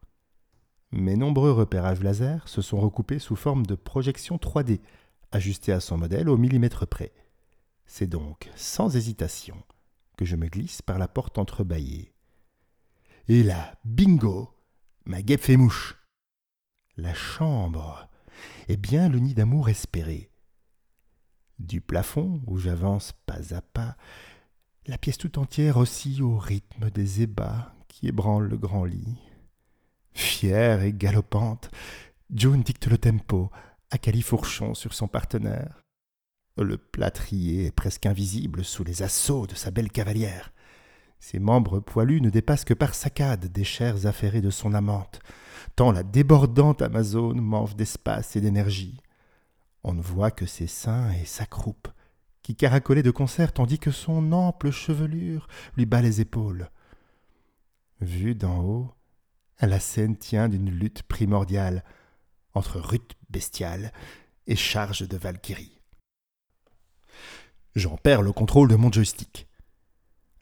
Mes 0.93 1.17
nombreux 1.17 1.53
repérages 1.53 2.03
laser 2.03 2.49
se 2.49 2.63
sont 2.63 2.81
recoupés 2.81 3.19
sous 3.19 3.37
forme 3.37 3.67
de 3.67 3.75
projections 3.75 4.37
3D, 4.37 4.81
ajustées 5.31 5.73
à 5.73 5.81
son 5.81 5.99
modèle 5.99 6.31
au 6.31 6.39
millimètre 6.39 6.87
près. 6.87 7.13
C'est 7.89 8.07
donc 8.07 8.51
sans 8.55 8.95
hésitation 8.95 9.57
que 10.17 10.27
je 10.27 10.37
me 10.37 10.47
glisse 10.47 10.83
par 10.83 10.99
la 10.99 11.09
porte 11.09 11.39
entrebâillée. 11.39 12.13
Et 13.29 13.43
là, 13.43 13.75
bingo, 13.85 14.55
ma 15.07 15.23
guêpe 15.23 15.41
fait 15.41 15.57
mouche. 15.57 15.97
La 16.97 17.15
chambre 17.15 18.09
est 18.69 18.77
bien 18.77 19.09
le 19.09 19.19
nid 19.19 19.35
d'amour 19.35 19.71
espéré. 19.71 20.31
Du 21.59 21.81
plafond, 21.81 22.43
où 22.47 22.59
j'avance 22.59 23.13
pas 23.27 23.55
à 23.55 23.63
pas, 23.63 23.97
la 24.87 24.99
pièce 24.99 25.19
tout 25.19 25.39
entière 25.39 25.79
oscille 25.79 26.23
au 26.23 26.37
rythme 26.37 26.91
des 26.91 27.23
ébats 27.23 27.75
qui 27.89 28.07
ébranlent 28.07 28.49
le 28.49 28.59
grand 28.59 28.85
lit. 28.85 29.19
Fière 30.13 30.83
et 30.83 30.93
galopante, 30.93 31.71
June 32.35 32.63
dicte 32.63 32.87
le 32.87 32.99
tempo 32.99 33.51
à 33.91 33.99
califourchon 33.99 34.75
sur 34.75 34.93
son 34.93 35.09
partenaire. 35.09 35.83
Le 36.59 36.77
plâtrier 36.77 37.67
est 37.67 37.71
presque 37.71 38.07
invisible 38.07 38.65
sous 38.65 38.83
les 38.83 39.05
assauts 39.05 39.47
de 39.47 39.55
sa 39.55 39.71
belle 39.71 39.93
cavalière. 39.93 40.53
Ses 41.21 41.39
membres 41.39 41.79
poilus 41.79 42.21
ne 42.21 42.31
dépassent 42.31 42.65
que 42.65 42.75
par 42.75 42.95
saccades 42.95 43.47
des 43.47 43.63
chairs 43.63 44.07
affairées 44.07 44.41
de 44.41 44.51
son 44.51 44.75
amante, 44.75 45.21
tant 45.77 45.93
la 45.93 46.03
débordante 46.03 46.83
Amazone 46.83 47.41
mange 47.41 47.77
d'espace 47.77 48.35
et 48.35 48.41
d'énergie. 48.41 49.01
On 49.85 49.95
ne 49.95 50.03
voit 50.03 50.33
que 50.33 50.47
ses 50.47 50.67
seins 50.67 51.13
et 51.13 51.25
sa 51.25 51.47
croupe, 51.47 51.89
qui 52.43 52.57
caracolaient 52.57 53.05
de 53.05 53.13
concert 53.13 53.53
tandis 53.53 53.79
que 53.79 53.93
son 53.93 54.33
ample 54.33 54.73
chevelure 54.73 55.47
lui 55.77 55.87
bat 55.87 56.03
les 56.03 56.21
épaules. 56.21 56.71
Vue 58.01 58.35
d'en 58.35 58.63
haut, 58.63 58.95
la 59.61 59.79
scène 59.79 60.17
tient 60.17 60.49
d'une 60.49 60.71
lutte 60.71 61.05
primordiale 61.05 61.85
entre 62.55 62.81
rute 62.81 63.15
bestiale 63.31 63.93
et 64.49 64.57
charge 64.57 65.07
de 65.07 65.17
Valkyrie. 65.17 65.78
J'en 67.79 67.97
perds 67.97 68.23
le 68.23 68.33
contrôle 68.33 68.69
de 68.69 68.75
mon 68.75 68.91
joystick. 68.91 69.47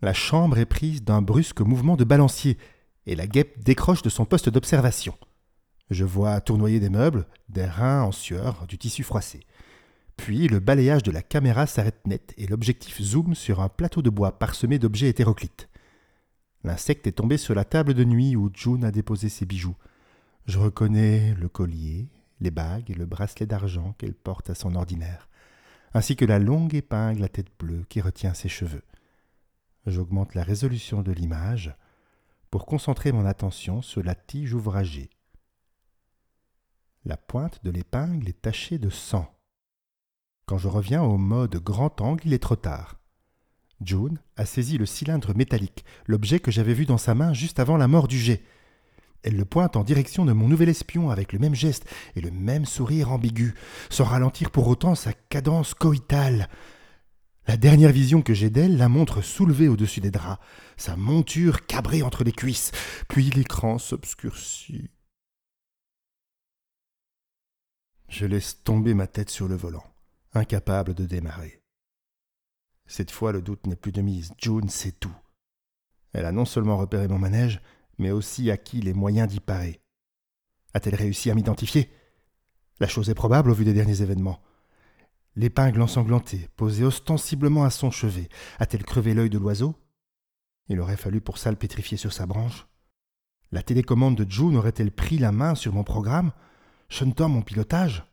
La 0.00 0.14
chambre 0.14 0.56
est 0.56 0.64
prise 0.64 1.04
d'un 1.04 1.20
brusque 1.20 1.60
mouvement 1.60 1.94
de 1.94 2.04
balancier, 2.04 2.56
et 3.04 3.14
la 3.14 3.26
guêpe 3.26 3.62
décroche 3.62 4.00
de 4.00 4.08
son 4.08 4.24
poste 4.24 4.48
d'observation. 4.48 5.14
Je 5.90 6.06
vois 6.06 6.40
tournoyer 6.40 6.80
des 6.80 6.88
meubles, 6.88 7.26
des 7.50 7.66
reins 7.66 8.04
en 8.04 8.10
sueur, 8.10 8.66
du 8.66 8.78
tissu 8.78 9.02
froissé. 9.02 9.40
Puis 10.16 10.48
le 10.48 10.60
balayage 10.60 11.02
de 11.02 11.10
la 11.10 11.20
caméra 11.20 11.66
s'arrête 11.66 12.06
net 12.06 12.32
et 12.38 12.46
l'objectif 12.46 13.02
zoome 13.02 13.34
sur 13.34 13.60
un 13.60 13.68
plateau 13.68 14.00
de 14.00 14.08
bois 14.08 14.38
parsemé 14.38 14.78
d'objets 14.78 15.10
hétéroclites. 15.10 15.68
L'insecte 16.64 17.06
est 17.06 17.12
tombé 17.12 17.36
sur 17.36 17.54
la 17.54 17.66
table 17.66 17.92
de 17.92 18.04
nuit 18.04 18.34
où 18.34 18.50
June 18.54 18.82
a 18.82 18.90
déposé 18.90 19.28
ses 19.28 19.44
bijoux. 19.44 19.76
Je 20.46 20.58
reconnais 20.58 21.34
le 21.34 21.50
collier, 21.50 22.08
les 22.40 22.50
bagues 22.50 22.90
et 22.90 22.94
le 22.94 23.04
bracelet 23.04 23.44
d'argent 23.44 23.94
qu'elle 23.98 24.14
porte 24.14 24.48
à 24.48 24.54
son 24.54 24.74
ordinaire 24.74 25.28
ainsi 25.96 26.14
que 26.14 26.26
la 26.26 26.38
longue 26.38 26.74
épingle 26.74 27.24
à 27.24 27.28
tête 27.28 27.50
bleue 27.58 27.86
qui 27.88 28.02
retient 28.02 28.34
ses 28.34 28.50
cheveux. 28.50 28.82
J'augmente 29.86 30.34
la 30.34 30.42
résolution 30.42 31.00
de 31.00 31.10
l'image 31.10 31.74
pour 32.50 32.66
concentrer 32.66 33.12
mon 33.12 33.24
attention 33.24 33.80
sur 33.80 34.02
la 34.02 34.14
tige 34.14 34.52
ouvragée. 34.52 35.08
La 37.06 37.16
pointe 37.16 37.64
de 37.64 37.70
l'épingle 37.70 38.28
est 38.28 38.42
tachée 38.42 38.76
de 38.76 38.90
sang. 38.90 39.34
Quand 40.44 40.58
je 40.58 40.68
reviens 40.68 41.02
au 41.02 41.16
mode 41.16 41.56
grand 41.56 41.98
angle, 42.02 42.26
il 42.26 42.34
est 42.34 42.42
trop 42.42 42.56
tard. 42.56 43.00
June 43.80 44.18
a 44.36 44.44
saisi 44.44 44.76
le 44.76 44.84
cylindre 44.84 45.34
métallique, 45.34 45.86
l'objet 46.06 46.40
que 46.40 46.50
j'avais 46.50 46.74
vu 46.74 46.84
dans 46.84 46.98
sa 46.98 47.14
main 47.14 47.32
juste 47.32 47.58
avant 47.58 47.78
la 47.78 47.88
mort 47.88 48.06
du 48.06 48.18
jet. 48.18 48.42
Elle 49.26 49.36
le 49.36 49.44
pointe 49.44 49.74
en 49.74 49.82
direction 49.82 50.24
de 50.24 50.32
mon 50.32 50.46
nouvel 50.46 50.68
espion 50.68 51.10
avec 51.10 51.32
le 51.32 51.40
même 51.40 51.56
geste 51.56 51.84
et 52.14 52.20
le 52.20 52.30
même 52.30 52.64
sourire 52.64 53.10
ambigu, 53.10 53.54
sans 53.90 54.04
ralentir 54.04 54.52
pour 54.52 54.68
autant 54.68 54.94
sa 54.94 55.12
cadence 55.12 55.74
coïtale. 55.74 56.48
La 57.48 57.56
dernière 57.56 57.90
vision 57.90 58.22
que 58.22 58.34
j'ai 58.34 58.50
d'elle 58.50 58.76
la 58.76 58.88
montre 58.88 59.22
soulevée 59.22 59.66
au-dessus 59.66 60.00
des 60.00 60.12
draps, 60.12 60.40
sa 60.76 60.94
monture 60.94 61.66
cabrée 61.66 62.02
entre 62.02 62.22
les 62.22 62.30
cuisses, 62.30 62.70
puis 63.08 63.30
l'écran 63.30 63.78
s'obscurcit. 63.78 64.90
Je 68.08 68.26
laisse 68.26 68.62
tomber 68.62 68.94
ma 68.94 69.08
tête 69.08 69.30
sur 69.30 69.48
le 69.48 69.56
volant, 69.56 69.92
incapable 70.34 70.94
de 70.94 71.04
démarrer. 71.04 71.60
Cette 72.86 73.10
fois, 73.10 73.32
le 73.32 73.42
doute 73.42 73.66
n'est 73.66 73.74
plus 73.74 73.90
de 73.90 74.02
mise. 74.02 74.32
June 74.38 74.68
sait 74.68 74.92
tout. 74.92 75.16
Elle 76.12 76.26
a 76.26 76.32
non 76.32 76.44
seulement 76.44 76.76
repéré 76.76 77.08
mon 77.08 77.18
manège, 77.18 77.60
mais 77.98 78.10
aussi 78.10 78.50
acquis 78.50 78.80
les 78.80 78.94
moyens 78.94 79.28
d'y 79.28 79.40
parer. 79.40 79.80
A-t-elle 80.74 80.94
réussi 80.94 81.30
à 81.30 81.34
m'identifier? 81.34 81.90
La 82.80 82.88
chose 82.88 83.08
est 83.08 83.14
probable 83.14 83.50
au 83.50 83.54
vu 83.54 83.64
des 83.64 83.72
derniers 83.72 84.02
événements. 84.02 84.42
L'épingle 85.34 85.82
ensanglantée, 85.82 86.48
posée 86.56 86.84
ostensiblement 86.84 87.64
à 87.64 87.70
son 87.70 87.90
chevet, 87.90 88.28
a-t-elle 88.58 88.84
crevé 88.84 89.14
l'œil 89.14 89.30
de 89.30 89.38
l'oiseau? 89.38 89.74
Il 90.68 90.80
aurait 90.80 90.96
fallu 90.96 91.20
pour 91.20 91.38
ça 91.38 91.50
le 91.50 91.56
pétrifier 91.56 91.96
sur 91.96 92.12
sa 92.12 92.26
branche. 92.26 92.66
La 93.52 93.62
télécommande 93.62 94.16
de 94.16 94.30
June 94.30 94.56
aurait-elle 94.56 94.90
pris 94.90 95.18
la 95.18 95.32
main 95.32 95.54
sur 95.54 95.72
mon 95.72 95.84
programme, 95.84 96.32
chantant 96.88 97.28
mon 97.28 97.42
pilotage? 97.42 98.04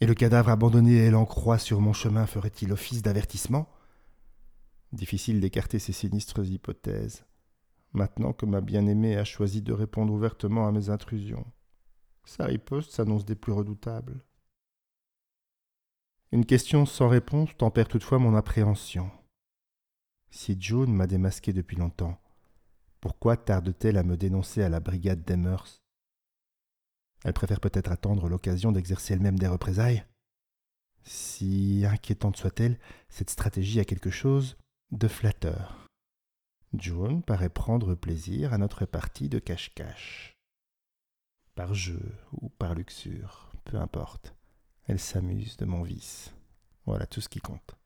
Et 0.00 0.06
le 0.06 0.14
cadavre 0.14 0.50
abandonné 0.50 1.06
et 1.06 1.14
en 1.14 1.24
croix 1.24 1.58
sur 1.58 1.80
mon 1.80 1.92
chemin 1.92 2.26
ferait-il 2.26 2.72
office 2.72 3.02
d'avertissement? 3.02 3.68
Difficile 4.92 5.40
d'écarter 5.40 5.78
ces 5.78 5.92
sinistres 5.92 6.44
hypothèses 6.44 7.24
maintenant 7.92 8.32
que 8.32 8.46
ma 8.46 8.60
bien-aimée 8.60 9.16
a 9.16 9.24
choisi 9.24 9.62
de 9.62 9.72
répondre 9.72 10.12
ouvertement 10.12 10.66
à 10.66 10.72
mes 10.72 10.90
intrusions. 10.90 11.46
Sa 12.24 12.46
riposte 12.46 12.92
s'annonce 12.92 13.24
des 13.24 13.34
plus 13.34 13.52
redoutables. 13.52 14.24
Une 16.30 16.46
question 16.46 16.86
sans 16.86 17.08
réponse 17.08 17.56
tempère 17.56 17.88
toutefois 17.88 18.18
mon 18.18 18.34
appréhension. 18.34 19.10
Si 20.30 20.56
June 20.58 20.94
m'a 20.94 21.06
démasqué 21.06 21.52
depuis 21.52 21.76
longtemps, 21.76 22.18
pourquoi 23.00 23.36
tarde-t-elle 23.36 23.98
à 23.98 24.02
me 24.02 24.16
dénoncer 24.16 24.62
à 24.62 24.70
la 24.70 24.80
brigade 24.80 25.24
des 25.24 25.36
mœurs? 25.36 25.82
Elle 27.24 27.34
préfère 27.34 27.60
peut-être 27.60 27.92
attendre 27.92 28.28
l'occasion 28.28 28.72
d'exercer 28.72 29.12
elle-même 29.14 29.38
des 29.38 29.46
représailles 29.46 30.06
Si 31.02 31.84
inquiétante 31.86 32.36
soit-elle, 32.36 32.78
cette 33.08 33.30
stratégie 33.30 33.80
a 33.80 33.84
quelque 33.84 34.10
chose 34.10 34.56
de 34.90 35.08
flatteur. 35.08 35.81
June 36.78 37.22
paraît 37.22 37.50
prendre 37.50 37.94
plaisir 37.94 38.54
à 38.54 38.58
notre 38.58 38.86
partie 38.86 39.28
de 39.28 39.38
cache-cache. 39.38 40.38
Par 41.54 41.74
jeu 41.74 42.14
ou 42.32 42.48
par 42.48 42.74
luxure, 42.74 43.52
peu 43.64 43.76
importe. 43.76 44.34
Elle 44.86 44.98
s'amuse 44.98 45.58
de 45.58 45.66
mon 45.66 45.82
vice. 45.82 46.34
Voilà 46.86 47.06
tout 47.06 47.20
ce 47.20 47.28
qui 47.28 47.40
compte. 47.40 47.76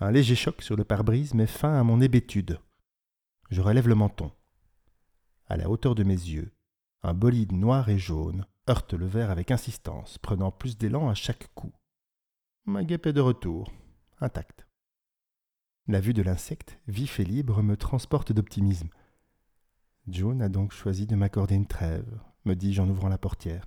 Un 0.00 0.10
léger 0.10 0.36
choc 0.36 0.62
sur 0.62 0.76
le 0.76 0.84
pare-brise 0.84 1.34
met 1.34 1.46
fin 1.46 1.78
à 1.78 1.82
mon 1.82 2.00
hébétude. 2.00 2.58
Je 3.50 3.60
relève 3.60 3.88
le 3.88 3.94
menton. 3.94 4.32
À 5.48 5.56
la 5.56 5.68
hauteur 5.68 5.94
de 5.94 6.02
mes 6.02 6.14
yeux, 6.14 6.52
un 7.02 7.12
bolide 7.12 7.52
noir 7.52 7.88
et 7.90 7.98
jaune 7.98 8.46
heurte 8.68 8.94
le 8.94 9.06
verre 9.06 9.30
avec 9.30 9.50
insistance, 9.50 10.18
prenant 10.18 10.50
plus 10.50 10.76
d'élan 10.76 11.08
à 11.08 11.14
chaque 11.14 11.52
coup. 11.54 11.72
Ma 12.64 12.82
guêpe 12.82 13.06
est 13.06 13.12
de 13.12 13.20
retour, 13.20 13.70
intacte. 14.20 14.65
La 15.88 16.00
vue 16.00 16.14
de 16.14 16.22
l'insecte, 16.22 16.80
vif 16.88 17.20
et 17.20 17.24
libre, 17.24 17.62
me 17.62 17.76
transporte 17.76 18.32
d'optimisme. 18.32 18.88
June 20.08 20.42
a 20.42 20.48
donc 20.48 20.72
choisi 20.72 21.06
de 21.06 21.14
m'accorder 21.14 21.54
une 21.54 21.66
trêve, 21.66 22.18
me 22.44 22.54
dis-je 22.54 22.82
en 22.82 22.88
ouvrant 22.88 23.08
la 23.08 23.18
portière. 23.18 23.66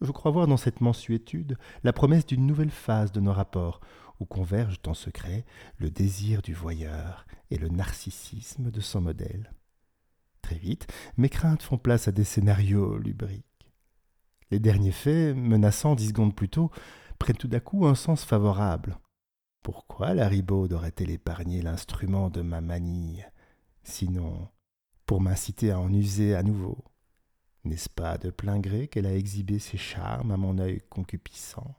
Je 0.00 0.10
crois 0.10 0.30
voir 0.30 0.46
dans 0.46 0.56
cette 0.56 0.80
mensuétude 0.80 1.58
la 1.84 1.92
promesse 1.92 2.24
d'une 2.24 2.46
nouvelle 2.46 2.70
phase 2.70 3.12
de 3.12 3.20
nos 3.20 3.32
rapports, 3.32 3.80
où 4.20 4.24
convergent 4.24 4.80
en 4.86 4.94
secret 4.94 5.44
le 5.76 5.90
désir 5.90 6.40
du 6.40 6.54
voyeur 6.54 7.26
et 7.50 7.58
le 7.58 7.68
narcissisme 7.68 8.70
de 8.70 8.80
son 8.80 9.02
modèle. 9.02 9.52
Très 10.40 10.56
vite, 10.56 10.86
mes 11.18 11.28
craintes 11.28 11.62
font 11.62 11.78
place 11.78 12.08
à 12.08 12.12
des 12.12 12.24
scénarios 12.24 12.96
lubriques. 12.96 13.44
Les 14.50 14.60
derniers 14.60 14.92
faits, 14.92 15.36
menaçants 15.36 15.94
dix 15.94 16.08
secondes 16.08 16.34
plus 16.34 16.48
tôt, 16.48 16.70
prennent 17.18 17.36
tout 17.36 17.48
d'un 17.48 17.60
coup 17.60 17.86
un 17.86 17.94
sens 17.94 18.24
favorable. 18.24 18.98
Pourquoi 19.62 20.12
la 20.14 20.26
ribaude 20.26 20.72
aurait-elle 20.72 21.10
épargné 21.10 21.62
l'instrument 21.62 22.30
de 22.30 22.42
ma 22.42 22.60
manie, 22.60 23.22
sinon 23.84 24.48
pour 25.06 25.20
m'inciter 25.20 25.70
à 25.70 25.78
en 25.78 25.92
user 25.92 26.34
à 26.34 26.42
nouveau? 26.42 26.84
N'est-ce 27.64 27.88
pas 27.88 28.18
de 28.18 28.30
plein 28.30 28.58
gré 28.58 28.88
qu'elle 28.88 29.06
a 29.06 29.14
exhibé 29.14 29.60
ses 29.60 29.78
charmes 29.78 30.32
à 30.32 30.36
mon 30.36 30.58
œil 30.58 30.82
concupissant 30.90 31.76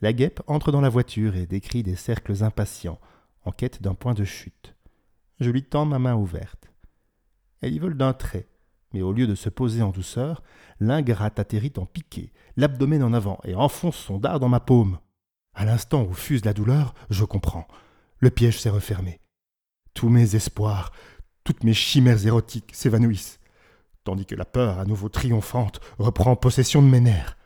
La 0.00 0.14
guêpe 0.14 0.40
entre 0.46 0.72
dans 0.72 0.80
la 0.80 0.88
voiture 0.88 1.36
et 1.36 1.46
décrit 1.46 1.82
des 1.82 1.96
cercles 1.96 2.42
impatients, 2.42 2.98
en 3.44 3.52
quête 3.52 3.82
d'un 3.82 3.94
point 3.94 4.14
de 4.14 4.24
chute. 4.24 4.74
Je 5.38 5.50
lui 5.50 5.64
tends 5.64 5.84
ma 5.84 5.98
main 5.98 6.14
ouverte. 6.14 6.70
Elle 7.60 7.74
y 7.74 7.78
vole 7.78 7.96
d'un 7.98 8.14
trait, 8.14 8.48
mais 8.94 9.02
au 9.02 9.12
lieu 9.12 9.26
de 9.26 9.34
se 9.34 9.50
poser 9.50 9.82
en 9.82 9.90
douceur, 9.90 10.42
l'ingrate 10.80 11.38
atterrit 11.38 11.74
en 11.76 11.84
piqué, 11.84 12.32
l'abdomen 12.56 13.02
en 13.02 13.12
avant, 13.12 13.38
et 13.44 13.54
enfonce 13.54 13.96
son 13.96 14.18
dard 14.18 14.40
dans 14.40 14.48
ma 14.48 14.60
paume. 14.60 14.98
À 15.54 15.64
l'instant 15.64 16.02
où 16.02 16.14
fuse 16.14 16.44
la 16.44 16.54
douleur, 16.54 16.94
je 17.10 17.24
comprends. 17.24 17.68
Le 18.18 18.30
piège 18.30 18.60
s'est 18.60 18.70
refermé. 18.70 19.20
Tous 19.94 20.08
mes 20.08 20.34
espoirs, 20.34 20.92
toutes 21.44 21.64
mes 21.64 21.74
chimères 21.74 22.26
érotiques 22.26 22.74
s'évanouissent, 22.74 23.38
tandis 24.04 24.26
que 24.26 24.34
la 24.34 24.44
peur, 24.44 24.78
à 24.78 24.84
nouveau 24.84 25.08
triomphante, 25.08 25.80
reprend 25.98 26.36
possession 26.36 26.82
de 26.82 26.88
mes 26.88 27.00
nerfs. 27.00 27.36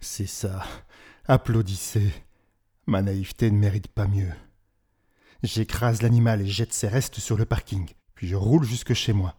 C'est 0.00 0.26
ça. 0.26 0.64
Applaudissez. 1.26 2.12
Ma 2.86 3.00
naïveté 3.00 3.50
ne 3.50 3.58
mérite 3.58 3.88
pas 3.88 4.06
mieux. 4.06 4.32
J'écrase 5.42 6.02
l'animal 6.02 6.42
et 6.42 6.46
jette 6.46 6.72
ses 6.72 6.88
restes 6.88 7.18
sur 7.18 7.36
le 7.36 7.44
parking, 7.44 7.88
puis 8.14 8.28
je 8.28 8.36
roule 8.36 8.64
jusque 8.64 8.94
chez 8.94 9.12
moi. 9.12 9.36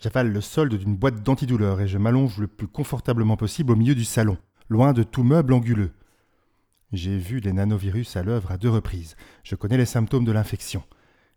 J'avale 0.00 0.32
le 0.32 0.40
solde 0.40 0.74
d'une 0.74 0.96
boîte 0.96 1.22
d'antidouleur 1.22 1.80
et 1.80 1.88
je 1.88 1.98
m'allonge 1.98 2.38
le 2.38 2.46
plus 2.46 2.68
confortablement 2.68 3.36
possible 3.36 3.72
au 3.72 3.76
milieu 3.76 3.94
du 3.94 4.04
salon, 4.04 4.38
loin 4.68 4.92
de 4.92 5.02
tout 5.02 5.24
meuble 5.24 5.52
anguleux. 5.52 5.92
J'ai 6.92 7.18
vu 7.18 7.40
les 7.40 7.52
nanovirus 7.52 8.16
à 8.16 8.22
l'œuvre 8.22 8.50
à 8.50 8.56
deux 8.56 8.70
reprises. 8.70 9.14
Je 9.44 9.54
connais 9.56 9.76
les 9.76 9.84
symptômes 9.84 10.24
de 10.24 10.32
l'infection. 10.32 10.82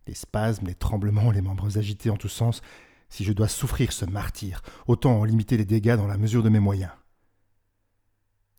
Les 0.08 0.14
spasmes, 0.14 0.68
les 0.68 0.76
tremblements, 0.76 1.30
les 1.32 1.42
membres 1.42 1.78
agités 1.78 2.10
en 2.10 2.16
tous 2.16 2.30
sens. 2.30 2.62
Si 3.10 3.26
je 3.26 3.34
dois 3.34 3.50
souffrir 3.50 3.92
ce 3.92 4.06
martyr, 4.06 4.62
autant 4.88 5.20
en 5.20 5.26
limiter 5.26 5.58
les 5.58 5.66
dégâts 5.66 5.98
dans 5.98 6.08
la 6.08 6.18
mesure 6.18 6.44
de 6.44 6.50
mes 6.50 6.62
moyens. 6.62 6.94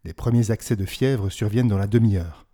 Les 0.05 0.12
premiers 0.12 0.50
accès 0.50 0.76
de 0.76 0.85
fièvre 0.85 1.31
surviennent 1.31 1.68
dans 1.68 1.78
la 1.78 1.87
demi-heure. 1.87 2.46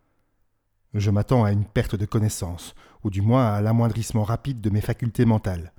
Je 0.94 1.10
m'attends 1.10 1.42
à 1.42 1.50
une 1.50 1.64
perte 1.64 1.96
de 1.96 2.06
connaissance, 2.06 2.74
ou 3.02 3.10
du 3.10 3.22
moins 3.22 3.52
à 3.52 3.60
l'amoindrissement 3.60 4.22
rapide 4.22 4.60
de 4.60 4.70
mes 4.70 4.80
facultés 4.80 5.24
mentales. 5.24 5.72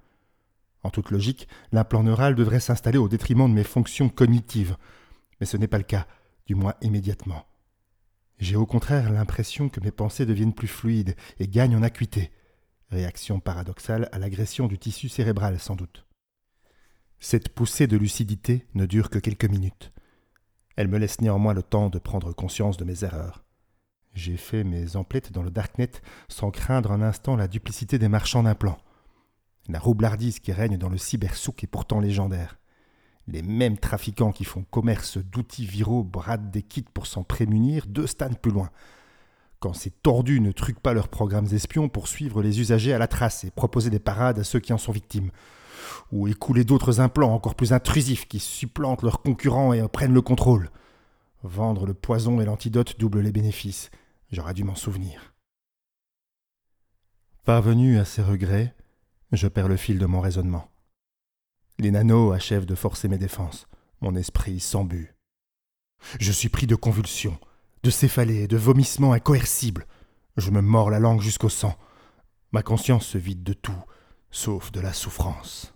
En 0.84 0.90
toute 0.90 1.12
logique, 1.12 1.48
l'implant 1.72 2.04
neural 2.04 2.36
devrait 2.36 2.60
s'installer 2.60 2.98
au 2.98 3.08
détriment 3.08 3.50
de 3.50 3.56
mes 3.56 3.64
fonctions 3.64 4.10
cognitives, 4.10 4.76
mais 5.40 5.46
ce 5.46 5.58
n'est 5.58 5.68
pas 5.68 5.78
le 5.78 5.84
cas, 5.84 6.08
du 6.46 6.56
moins 6.56 6.74
immédiatement. 6.82 7.46
J'ai 8.40 8.56
au 8.56 8.66
contraire 8.66 9.12
l'impression 9.12 9.68
que 9.68 9.82
mes 9.82 9.92
pensées 9.92 10.26
deviennent 10.26 10.54
plus 10.54 10.68
fluides 10.68 11.16
et 11.40 11.48
gagnent 11.48 11.76
en 11.76 11.84
acuité. 11.84 12.32
Réaction 12.90 13.40
paradoxale 13.40 14.08
à 14.14 14.18
l'agression 14.18 14.68
du 14.68 14.80
tissu 14.80 15.10
cérébral, 15.10 15.60
sans 15.60 15.76
doute. 15.76 16.06
Cette 17.20 17.50
poussée 17.50 17.86
de 17.86 17.98
lucidité 17.98 18.66
ne 18.76 18.86
dure 18.86 19.10
que 19.10 19.20
quelques 19.20 19.50
minutes. 19.50 19.92
Elle 20.78 20.88
me 20.88 20.98
laisse 20.98 21.20
néanmoins 21.20 21.54
le 21.54 21.64
temps 21.64 21.90
de 21.90 22.00
prendre 22.00 22.32
conscience 22.32 22.78
de 22.78 22.86
mes 22.86 23.04
erreurs. 23.04 23.44
J'ai 24.14 24.38
fait 24.38 24.64
mes 24.64 24.96
emplettes 24.96 25.34
dans 25.34 25.44
le 25.44 25.52
darknet 25.52 25.92
sans 26.30 26.50
craindre 26.50 26.94
un 26.94 27.02
instant 27.02 27.36
la 27.36 27.50
duplicité 27.50 28.00
des 28.00 28.08
marchands 28.08 28.44
d'implants. 28.44 28.80
La 29.68 29.80
roublardise 29.80 30.40
qui 30.40 30.54
règne 30.54 30.78
dans 30.78 30.90
le 30.90 30.98
cybersouk 30.98 31.64
est 31.64 31.68
pourtant 31.68 32.00
légendaire. 32.00 32.59
Les 33.32 33.44
mêmes 33.44 33.78
trafiquants 33.78 34.32
qui 34.32 34.44
font 34.44 34.66
commerce 34.72 35.20
d'outils 35.20 35.68
viraux 35.68 36.04
bradent 36.04 36.50
des 36.50 36.64
kits 36.64 36.82
pour 36.82 37.06
s'en 37.06 37.24
prémunir 37.24 37.86
deux 37.86 38.08
stades 38.08 38.40
plus 38.40 38.52
loin. 38.52 38.72
Quand 39.60 39.74
ces 39.74 39.92
tordus 39.92 40.42
ne 40.42 40.52
truquent 40.52 40.80
pas 40.80 40.96
leurs 40.96 41.10
programmes 41.10 41.46
espions 41.52 41.90
pour 41.90 42.08
suivre 42.08 42.42
les 42.42 42.60
usagers 42.60 42.94
à 42.94 42.98
la 42.98 43.08
trace 43.08 43.44
et 43.44 43.52
proposer 43.52 43.92
des 43.92 44.00
parades 44.00 44.40
à 44.40 44.44
ceux 44.44 44.60
qui 44.60 44.74
en 44.74 44.80
sont 44.80 44.92
victimes. 44.92 45.30
Ou 46.12 46.28
écouler 46.28 46.64
d'autres 46.64 47.02
implants 47.02 47.32
encore 47.32 47.54
plus 47.54 47.72
intrusifs 47.72 48.28
qui 48.28 48.40
supplantent 48.40 49.04
leurs 49.04 49.22
concurrents 49.22 49.74
et 49.74 49.88
prennent 49.88 50.14
le 50.14 50.24
contrôle. 50.24 50.72
Vendre 51.44 51.86
le 51.86 51.94
poison 51.94 52.42
et 52.42 52.46
l'antidote 52.46 52.98
double 52.98 53.20
les 53.20 53.32
bénéfices. 53.32 53.92
J'aurais 54.32 54.56
dû 54.56 54.64
m'en 54.64 54.76
souvenir. 54.76 55.36
Parvenu 57.46 58.00
à 58.00 58.06
ces 58.06 58.24
regrets, 58.24 58.74
je 59.34 59.48
perds 59.48 59.68
le 59.68 59.78
fil 59.78 60.00
de 60.00 60.06
mon 60.08 60.20
raisonnement. 60.20 60.68
Les 61.80 61.92
nanos 61.92 62.34
achèvent 62.34 62.66
de 62.66 62.76
forcer 62.76 63.08
mes 63.08 63.18
défenses. 63.18 63.66
Mon 64.02 64.14
esprit 64.16 64.60
s'embue. 64.60 65.16
Je 66.20 66.34
suis 66.34 66.50
pris 66.50 66.68
de 66.68 66.76
convulsions, 66.76 67.40
de 67.84 67.90
céphalées 67.90 68.50
de 68.50 68.58
vomissements 68.58 69.14
incoercibles. 69.14 69.88
Je 70.36 70.52
me 70.52 70.62
mords 70.62 70.90
la 70.90 71.00
langue 71.00 71.22
jusqu'au 71.22 71.48
sang. 71.48 71.78
Ma 72.52 72.64
conscience 72.64 73.06
se 73.06 73.18
vide 73.18 73.44
de 73.44 73.54
tout, 73.54 73.82
sauf 74.30 74.74
de 74.74 74.82
la 74.82 74.92
souffrance. 74.92 75.74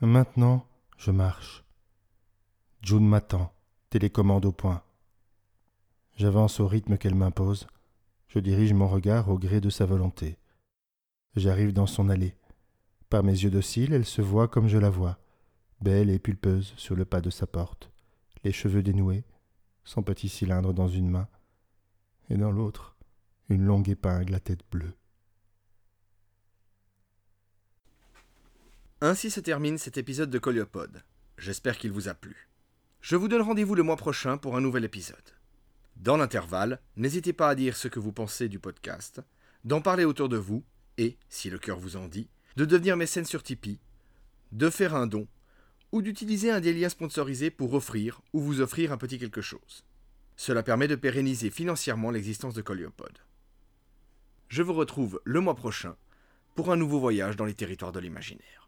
Maintenant, 0.00 0.66
je 0.96 1.12
marche. 1.12 1.62
June 2.82 3.06
m'attend, 3.06 3.52
télécommande 3.88 4.46
au 4.46 4.52
point. 4.52 4.82
J'avance 6.16 6.58
au 6.58 6.66
rythme 6.66 6.98
qu'elle 6.98 7.14
m'impose. 7.14 7.68
Je 8.26 8.40
dirige 8.40 8.72
mon 8.72 8.88
regard 8.88 9.28
au 9.28 9.38
gré 9.38 9.60
de 9.60 9.70
sa 9.70 9.86
volonté. 9.86 10.39
J'arrive 11.36 11.72
dans 11.72 11.86
son 11.86 12.08
allée. 12.08 12.34
Par 13.08 13.22
mes 13.22 13.32
yeux 13.32 13.50
dociles, 13.50 13.92
elle 13.92 14.04
se 14.04 14.22
voit 14.22 14.48
comme 14.48 14.68
je 14.68 14.78
la 14.78 14.90
vois, 14.90 15.18
belle 15.80 16.10
et 16.10 16.18
pulpeuse 16.18 16.72
sur 16.76 16.96
le 16.96 17.04
pas 17.04 17.20
de 17.20 17.30
sa 17.30 17.46
porte, 17.46 17.90
les 18.44 18.52
cheveux 18.52 18.82
dénoués, 18.82 19.24
son 19.84 20.02
petit 20.02 20.28
cylindre 20.28 20.72
dans 20.72 20.88
une 20.88 21.08
main, 21.08 21.28
et 22.28 22.36
dans 22.36 22.50
l'autre, 22.50 22.96
une 23.48 23.64
longue 23.64 23.88
épingle 23.88 24.34
à 24.34 24.40
tête 24.40 24.62
bleue. 24.70 24.94
Ainsi 29.00 29.30
se 29.30 29.40
termine 29.40 29.78
cet 29.78 29.98
épisode 29.98 30.30
de 30.30 30.38
Coliopode. 30.38 31.02
J'espère 31.38 31.78
qu'il 31.78 31.90
vous 31.90 32.08
a 32.08 32.14
plu. 32.14 32.48
Je 33.00 33.16
vous 33.16 33.28
donne 33.28 33.42
rendez-vous 33.42 33.74
le 33.74 33.82
mois 33.82 33.96
prochain 33.96 34.36
pour 34.36 34.56
un 34.56 34.60
nouvel 34.60 34.84
épisode. 34.84 35.16
Dans 35.96 36.16
l'intervalle, 36.16 36.80
n'hésitez 36.96 37.32
pas 37.32 37.48
à 37.48 37.54
dire 37.54 37.76
ce 37.76 37.88
que 37.88 37.98
vous 37.98 38.12
pensez 38.12 38.48
du 38.48 38.58
podcast, 38.58 39.22
d'en 39.64 39.80
parler 39.80 40.04
autour 40.04 40.28
de 40.28 40.36
vous 40.36 40.64
et, 40.98 41.16
si 41.28 41.50
le 41.50 41.58
cœur 41.58 41.78
vous 41.78 41.96
en 41.96 42.08
dit, 42.08 42.28
de 42.56 42.64
devenir 42.64 42.96
mécène 42.96 43.24
sur 43.24 43.42
Tipeee, 43.42 43.78
de 44.52 44.70
faire 44.70 44.94
un 44.94 45.06
don 45.06 45.26
ou 45.92 46.02
d'utiliser 46.02 46.50
un 46.50 46.60
des 46.60 46.72
liens 46.72 46.88
sponsorisés 46.88 47.50
pour 47.50 47.74
offrir 47.74 48.20
ou 48.32 48.40
vous 48.40 48.60
offrir 48.60 48.92
un 48.92 48.96
petit 48.96 49.18
quelque 49.18 49.40
chose. 49.40 49.84
Cela 50.36 50.62
permet 50.62 50.88
de 50.88 50.96
pérenniser 50.96 51.50
financièrement 51.50 52.10
l'existence 52.10 52.54
de 52.54 52.62
Coliopode. 52.62 53.18
Je 54.48 54.62
vous 54.62 54.72
retrouve 54.72 55.20
le 55.24 55.40
mois 55.40 55.54
prochain 55.54 55.96
pour 56.54 56.72
un 56.72 56.76
nouveau 56.76 56.98
voyage 56.98 57.36
dans 57.36 57.44
les 57.44 57.54
territoires 57.54 57.92
de 57.92 58.00
l'imaginaire. 58.00 58.59